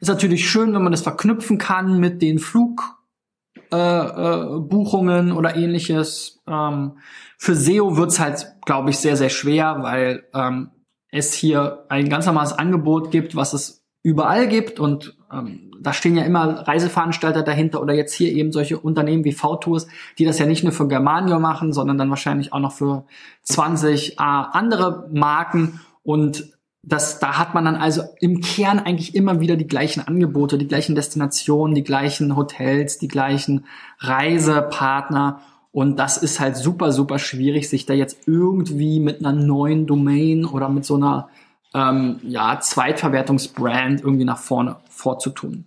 Ist 0.00 0.08
natürlich 0.08 0.48
schön, 0.48 0.74
wenn 0.74 0.82
man 0.82 0.92
das 0.92 1.02
verknüpfen 1.02 1.58
kann 1.58 1.98
mit 1.98 2.22
den 2.22 2.38
Flugbuchungen 2.38 5.28
äh, 5.28 5.30
äh, 5.30 5.34
oder 5.34 5.56
ähnliches. 5.56 6.40
Ähm, 6.46 6.98
für 7.36 7.54
SEO 7.54 7.96
wird's 7.96 8.20
halt, 8.20 8.46
glaube 8.64 8.90
ich, 8.90 8.98
sehr, 8.98 9.16
sehr 9.16 9.30
schwer, 9.30 9.82
weil 9.82 10.24
ähm, 10.34 10.70
es 11.10 11.34
hier 11.34 11.84
ein 11.88 12.08
ganz 12.08 12.26
normales 12.26 12.52
Angebot 12.52 13.10
gibt, 13.10 13.34
was 13.34 13.52
es 13.52 13.84
überall 14.02 14.48
gibt 14.48 14.80
und 14.80 15.16
ähm, 15.32 15.68
da 15.80 15.92
stehen 15.92 16.16
ja 16.16 16.24
immer 16.24 16.66
Reiseveranstalter 16.66 17.42
dahinter 17.42 17.80
oder 17.80 17.94
jetzt 17.94 18.14
hier 18.14 18.32
eben 18.32 18.52
solche 18.52 18.78
Unternehmen 18.78 19.24
wie 19.24 19.32
V-Tours, 19.32 19.86
die 20.18 20.24
das 20.24 20.38
ja 20.38 20.46
nicht 20.46 20.64
nur 20.64 20.72
für 20.72 20.88
Germanio 20.88 21.38
machen, 21.38 21.72
sondern 21.72 21.98
dann 21.98 22.10
wahrscheinlich 22.10 22.52
auch 22.52 22.60
noch 22.60 22.72
für 22.72 23.04
20 23.42 24.12
äh, 24.12 24.14
andere 24.18 25.08
Marken 25.12 25.80
und 26.02 26.57
das, 26.88 27.18
da 27.18 27.38
hat 27.38 27.54
man 27.54 27.64
dann 27.64 27.76
also 27.76 28.02
im 28.20 28.40
Kern 28.40 28.78
eigentlich 28.78 29.14
immer 29.14 29.40
wieder 29.40 29.56
die 29.56 29.66
gleichen 29.66 30.06
Angebote, 30.06 30.58
die 30.58 30.68
gleichen 30.68 30.94
Destinationen, 30.94 31.74
die 31.74 31.84
gleichen 31.84 32.36
Hotels, 32.36 32.98
die 32.98 33.08
gleichen 33.08 33.66
Reisepartner 34.00 35.40
und 35.72 35.96
das 35.98 36.16
ist 36.16 36.40
halt 36.40 36.56
super, 36.56 36.92
super 36.92 37.18
schwierig, 37.18 37.68
sich 37.68 37.86
da 37.86 37.94
jetzt 37.94 38.26
irgendwie 38.26 39.00
mit 39.00 39.20
einer 39.20 39.32
neuen 39.32 39.86
Domain 39.86 40.44
oder 40.44 40.68
mit 40.68 40.84
so 40.84 40.96
einer 40.96 41.28
ähm, 41.74 42.20
ja, 42.22 42.58
Zweitverwertungsbrand 42.58 44.00
irgendwie 44.00 44.24
nach 44.24 44.38
vorne 44.38 44.76
vorzutun. 44.90 45.66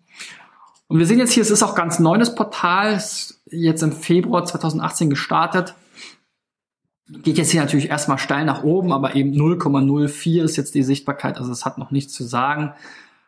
Und 0.88 1.00
wir 1.00 1.06
sehen 1.06 1.20
jetzt 1.20 1.32
hier, 1.32 1.44
es 1.44 1.52
ist 1.52 1.64
auch 1.64 1.76
ganz 1.76 2.00
neu, 2.00 2.18
das 2.18 2.36
Portal, 2.36 3.02
jetzt 3.46 3.84
im 3.84 3.94
Februar 3.94 4.44
2018 4.44 5.10
gestartet. 5.10 5.76
Geht 7.24 7.38
jetzt 7.38 7.52
hier 7.52 7.62
natürlich 7.62 7.90
erstmal 7.90 8.18
steil 8.18 8.46
nach 8.46 8.64
oben, 8.64 8.94
aber 8.94 9.16
eben 9.16 9.32
0,04 9.34 10.44
ist 10.44 10.56
jetzt 10.56 10.76
die 10.76 10.84
Sichtbarkeit, 10.84 11.38
also 11.38 11.52
es 11.52 11.66
hat 11.66 11.78
noch 11.78 11.92
nichts 11.92 12.14
zu 12.14 12.24
sagen. 12.24 12.74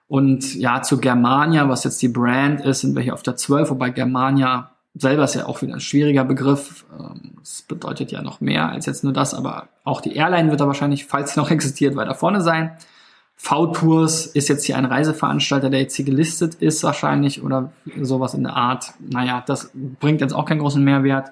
Und 0.07 0.55
ja, 0.55 0.81
zu 0.81 0.99
Germania, 0.99 1.67
was 1.69 1.83
jetzt 1.83 2.01
die 2.01 2.07
Brand 2.07 2.61
ist, 2.61 2.81
sind 2.81 2.95
wir 2.95 3.01
hier 3.01 3.13
auf 3.13 3.23
der 3.23 3.35
12, 3.35 3.71
wobei 3.71 3.89
Germania 3.89 4.71
selber 4.95 5.23
ist 5.23 5.35
ja 5.35 5.47
auch 5.47 5.61
wieder 5.61 5.73
ein 5.73 5.79
schwieriger 5.79 6.23
Begriff. 6.23 6.85
Ähm, 6.97 7.33
das 7.39 7.63
bedeutet 7.63 8.11
ja 8.11 8.21
noch 8.21 8.41
mehr 8.41 8.69
als 8.69 8.85
jetzt 8.85 9.03
nur 9.03 9.13
das, 9.13 9.33
aber 9.33 9.69
auch 9.83 10.01
die 10.01 10.15
Airline 10.15 10.49
wird 10.49 10.61
da 10.61 10.67
wahrscheinlich, 10.67 11.05
falls 11.05 11.33
sie 11.33 11.39
noch 11.39 11.51
existiert, 11.51 11.95
weiter 11.95 12.15
vorne 12.15 12.41
sein. 12.41 12.77
V-Tours 13.35 14.27
ist 14.27 14.47
jetzt 14.47 14.65
hier 14.65 14.77
ein 14.77 14.85
Reiseveranstalter, 14.85 15.69
der 15.69 15.81
jetzt 15.81 15.95
hier 15.95 16.05
gelistet 16.05 16.55
ist 16.55 16.83
wahrscheinlich 16.83 17.43
oder 17.43 17.73
sowas 17.99 18.35
in 18.35 18.43
der 18.43 18.55
Art. 18.55 18.93
Naja, 18.99 19.43
das 19.45 19.71
bringt 19.73 20.21
jetzt 20.21 20.33
auch 20.33 20.45
keinen 20.45 20.59
großen 20.59 20.83
Mehrwert. 20.83 21.31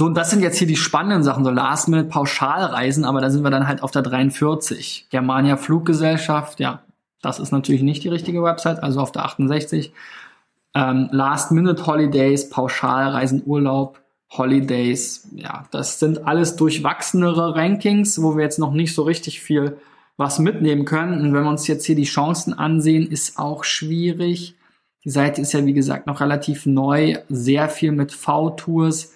So, 0.00 0.06
und 0.06 0.14
das 0.14 0.30
sind 0.30 0.40
jetzt 0.40 0.56
hier 0.56 0.66
die 0.66 0.78
spannenden 0.78 1.22
Sachen, 1.22 1.44
so 1.44 1.50
Last-Minute-Pauschalreisen, 1.50 3.04
aber 3.04 3.20
da 3.20 3.28
sind 3.28 3.42
wir 3.42 3.50
dann 3.50 3.68
halt 3.68 3.82
auf 3.82 3.90
der 3.90 4.00
43. 4.00 5.08
Germania 5.10 5.58
Fluggesellschaft, 5.58 6.58
ja, 6.58 6.80
das 7.20 7.38
ist 7.38 7.52
natürlich 7.52 7.82
nicht 7.82 8.02
die 8.02 8.08
richtige 8.08 8.42
Website, 8.42 8.82
also 8.82 9.00
auf 9.00 9.12
der 9.12 9.26
68. 9.26 9.92
Ähm, 10.72 11.10
Last-Minute-Holidays, 11.12 12.48
Pauschalreisen, 12.48 13.42
Urlaub, 13.44 14.00
Holidays, 14.30 15.28
ja, 15.34 15.66
das 15.70 15.98
sind 15.98 16.26
alles 16.26 16.56
durchwachsenere 16.56 17.54
Rankings, 17.54 18.22
wo 18.22 18.38
wir 18.38 18.44
jetzt 18.44 18.58
noch 18.58 18.72
nicht 18.72 18.94
so 18.94 19.02
richtig 19.02 19.42
viel 19.42 19.76
was 20.16 20.38
mitnehmen 20.38 20.86
können. 20.86 21.20
Und 21.20 21.34
wenn 21.34 21.42
wir 21.42 21.50
uns 21.50 21.66
jetzt 21.66 21.84
hier 21.84 21.94
die 21.94 22.04
Chancen 22.04 22.58
ansehen, 22.58 23.06
ist 23.06 23.38
auch 23.38 23.64
schwierig. 23.64 24.56
Die 25.04 25.10
Seite 25.10 25.42
ist 25.42 25.52
ja, 25.52 25.66
wie 25.66 25.74
gesagt, 25.74 26.06
noch 26.06 26.22
relativ 26.22 26.64
neu, 26.64 27.18
sehr 27.28 27.68
viel 27.68 27.92
mit 27.92 28.12
V-Tours. 28.12 29.12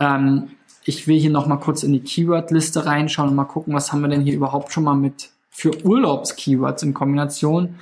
Ähm, 0.00 0.50
ich 0.84 1.06
will 1.06 1.18
hier 1.18 1.30
noch 1.30 1.46
mal 1.46 1.56
kurz 1.56 1.82
in 1.82 1.92
die 1.92 2.00
Keyword-Liste 2.00 2.86
reinschauen 2.86 3.30
und 3.30 3.36
mal 3.36 3.44
gucken, 3.44 3.74
was 3.74 3.92
haben 3.92 4.00
wir 4.00 4.08
denn 4.08 4.22
hier 4.22 4.34
überhaupt 4.34 4.72
schon 4.72 4.84
mal 4.84 4.94
mit 4.94 5.30
für 5.50 5.84
Urlaubs-Keywords 5.84 6.82
in 6.84 6.94
Kombination. 6.94 7.74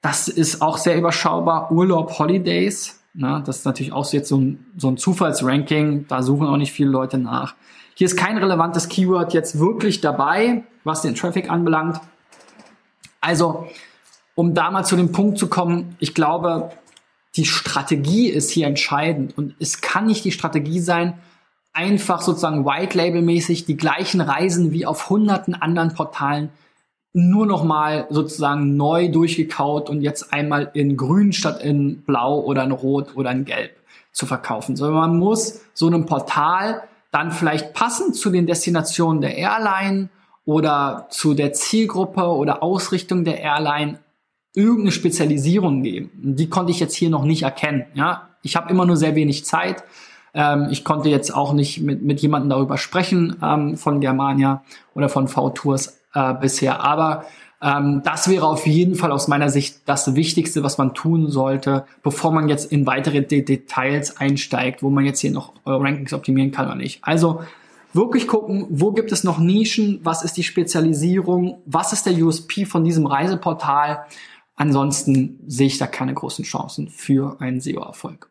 Das 0.00 0.26
ist 0.26 0.60
auch 0.60 0.76
sehr 0.76 0.98
überschaubar. 0.98 1.70
Urlaub 1.70 2.18
Holidays. 2.18 3.00
Ne? 3.14 3.42
Das 3.46 3.58
ist 3.58 3.64
natürlich 3.64 3.92
auch 3.92 4.12
jetzt 4.12 4.28
so 4.28 4.38
ein, 4.38 4.66
so 4.76 4.88
ein 4.88 4.96
Zufallsranking. 4.96 6.06
Da 6.08 6.22
suchen 6.22 6.48
auch 6.48 6.56
nicht 6.56 6.72
viele 6.72 6.90
Leute 6.90 7.18
nach. 7.18 7.54
Hier 7.94 8.06
ist 8.06 8.16
kein 8.16 8.38
relevantes 8.38 8.88
Keyword 8.88 9.32
jetzt 9.34 9.58
wirklich 9.58 10.00
dabei, 10.00 10.64
was 10.82 11.02
den 11.02 11.14
Traffic 11.14 11.48
anbelangt. 11.48 12.00
Also, 13.20 13.68
um 14.34 14.52
da 14.54 14.70
mal 14.70 14.84
zu 14.84 14.96
dem 14.96 15.12
Punkt 15.12 15.38
zu 15.38 15.46
kommen, 15.46 15.94
ich 16.00 16.14
glaube, 16.14 16.70
die 17.36 17.44
Strategie 17.44 18.28
ist 18.28 18.50
hier 18.50 18.66
entscheidend 18.66 19.38
und 19.38 19.54
es 19.60 19.80
kann 19.80 20.06
nicht 20.06 20.24
die 20.24 20.32
Strategie 20.32 20.80
sein, 20.80 21.14
einfach 21.72 22.20
sozusagen 22.20 22.64
White 22.64 22.96
Label 22.96 23.22
mäßig 23.22 23.64
die 23.64 23.76
gleichen 23.76 24.20
Reisen 24.20 24.72
wie 24.72 24.86
auf 24.86 25.08
hunderten 25.10 25.54
anderen 25.54 25.94
Portalen 25.94 26.50
nur 27.14 27.46
noch 27.46 27.64
mal 27.64 28.06
sozusagen 28.10 28.76
neu 28.76 29.10
durchgekaut 29.10 29.90
und 29.90 30.00
jetzt 30.00 30.32
einmal 30.32 30.70
in 30.74 30.96
grün 30.96 31.32
statt 31.32 31.62
in 31.62 32.02
blau 32.02 32.40
oder 32.40 32.64
in 32.64 32.72
rot 32.72 33.16
oder 33.16 33.30
in 33.30 33.44
gelb 33.44 33.76
zu 34.12 34.26
verkaufen, 34.26 34.76
sondern 34.76 34.96
man 34.96 35.18
muss 35.18 35.60
so 35.74 35.86
einem 35.86 36.06
Portal 36.06 36.82
dann 37.10 37.30
vielleicht 37.30 37.74
passend 37.74 38.16
zu 38.16 38.30
den 38.30 38.46
Destinationen 38.46 39.20
der 39.20 39.36
Airline 39.36 40.08
oder 40.44 41.06
zu 41.10 41.34
der 41.34 41.52
Zielgruppe 41.52 42.26
oder 42.26 42.62
Ausrichtung 42.62 43.24
der 43.24 43.40
Airline 43.40 43.98
irgendeine 44.54 44.92
Spezialisierung 44.92 45.82
geben. 45.82 46.10
Die 46.14 46.48
konnte 46.48 46.72
ich 46.72 46.80
jetzt 46.80 46.94
hier 46.94 47.10
noch 47.10 47.24
nicht 47.24 47.42
erkennen. 47.42 47.84
Ja, 47.94 48.28
ich 48.42 48.56
habe 48.56 48.70
immer 48.70 48.86
nur 48.86 48.96
sehr 48.96 49.14
wenig 49.14 49.44
Zeit. 49.44 49.84
Ähm, 50.34 50.68
ich 50.70 50.84
konnte 50.84 51.08
jetzt 51.08 51.34
auch 51.34 51.52
nicht 51.52 51.80
mit, 51.80 52.02
mit 52.02 52.20
jemandem 52.20 52.50
darüber 52.50 52.78
sprechen 52.78 53.36
ähm, 53.42 53.76
von 53.76 54.00
Germania 54.00 54.62
oder 54.94 55.08
von 55.08 55.28
V-Tours 55.28 55.98
äh, 56.14 56.34
bisher. 56.34 56.82
Aber 56.82 57.24
ähm, 57.60 58.02
das 58.04 58.28
wäre 58.28 58.46
auf 58.46 58.66
jeden 58.66 58.94
Fall 58.94 59.12
aus 59.12 59.28
meiner 59.28 59.50
Sicht 59.50 59.82
das 59.86 60.14
Wichtigste, 60.14 60.62
was 60.62 60.78
man 60.78 60.94
tun 60.94 61.30
sollte, 61.30 61.84
bevor 62.02 62.32
man 62.32 62.48
jetzt 62.48 62.72
in 62.72 62.86
weitere 62.86 63.22
De 63.22 63.42
Details 63.42 64.16
einsteigt, 64.16 64.82
wo 64.82 64.90
man 64.90 65.04
jetzt 65.04 65.20
hier 65.20 65.30
noch 65.30 65.52
Rankings 65.64 66.12
optimieren 66.12 66.50
kann 66.50 66.66
oder 66.66 66.74
nicht. 66.74 67.00
Also 67.02 67.42
wirklich 67.92 68.26
gucken, 68.26 68.66
wo 68.70 68.92
gibt 68.92 69.12
es 69.12 69.22
noch 69.22 69.38
Nischen, 69.38 70.00
was 70.02 70.24
ist 70.24 70.36
die 70.36 70.42
Spezialisierung, 70.42 71.62
was 71.66 71.92
ist 71.92 72.06
der 72.06 72.14
USP 72.14 72.64
von 72.64 72.84
diesem 72.84 73.06
Reiseportal. 73.06 74.06
Ansonsten 74.56 75.38
sehe 75.46 75.66
ich 75.68 75.78
da 75.78 75.86
keine 75.86 76.14
großen 76.14 76.44
Chancen 76.44 76.88
für 76.88 77.40
einen 77.40 77.60
SEO-Erfolg. 77.60 78.30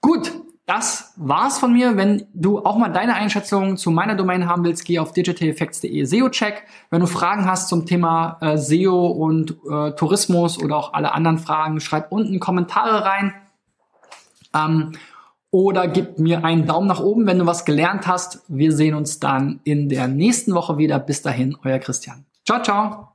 Gut, 0.00 0.32
das 0.68 1.14
war's 1.16 1.58
von 1.58 1.72
mir. 1.72 1.96
Wenn 1.96 2.26
du 2.34 2.58
auch 2.62 2.76
mal 2.76 2.90
deine 2.90 3.14
Einschätzung 3.14 3.78
zu 3.78 3.90
meiner 3.90 4.16
Domain 4.16 4.46
haben 4.46 4.64
willst, 4.64 4.84
geh 4.84 4.98
auf 4.98 5.12
digitaleffects.de 5.12 6.04
SEO-Check. 6.04 6.64
Wenn 6.90 7.00
du 7.00 7.06
Fragen 7.06 7.46
hast 7.46 7.70
zum 7.70 7.86
Thema 7.86 8.36
äh, 8.42 8.58
SEO 8.58 9.06
und 9.06 9.56
äh, 9.70 9.92
Tourismus 9.92 10.62
oder 10.62 10.76
auch 10.76 10.92
alle 10.92 11.12
anderen 11.12 11.38
Fragen, 11.38 11.80
schreib 11.80 12.12
unten 12.12 12.38
Kommentare 12.38 13.06
rein. 13.06 13.32
Ähm, 14.54 14.92
oder 15.50 15.88
gib 15.88 16.18
mir 16.18 16.44
einen 16.44 16.66
Daumen 16.66 16.86
nach 16.86 17.00
oben, 17.00 17.26
wenn 17.26 17.38
du 17.38 17.46
was 17.46 17.64
gelernt 17.64 18.06
hast. 18.06 18.44
Wir 18.48 18.72
sehen 18.72 18.94
uns 18.94 19.20
dann 19.20 19.60
in 19.64 19.88
der 19.88 20.06
nächsten 20.06 20.54
Woche 20.54 20.76
wieder. 20.76 20.98
Bis 20.98 21.22
dahin, 21.22 21.56
euer 21.64 21.78
Christian. 21.78 22.26
Ciao, 22.44 22.62
ciao. 22.62 23.07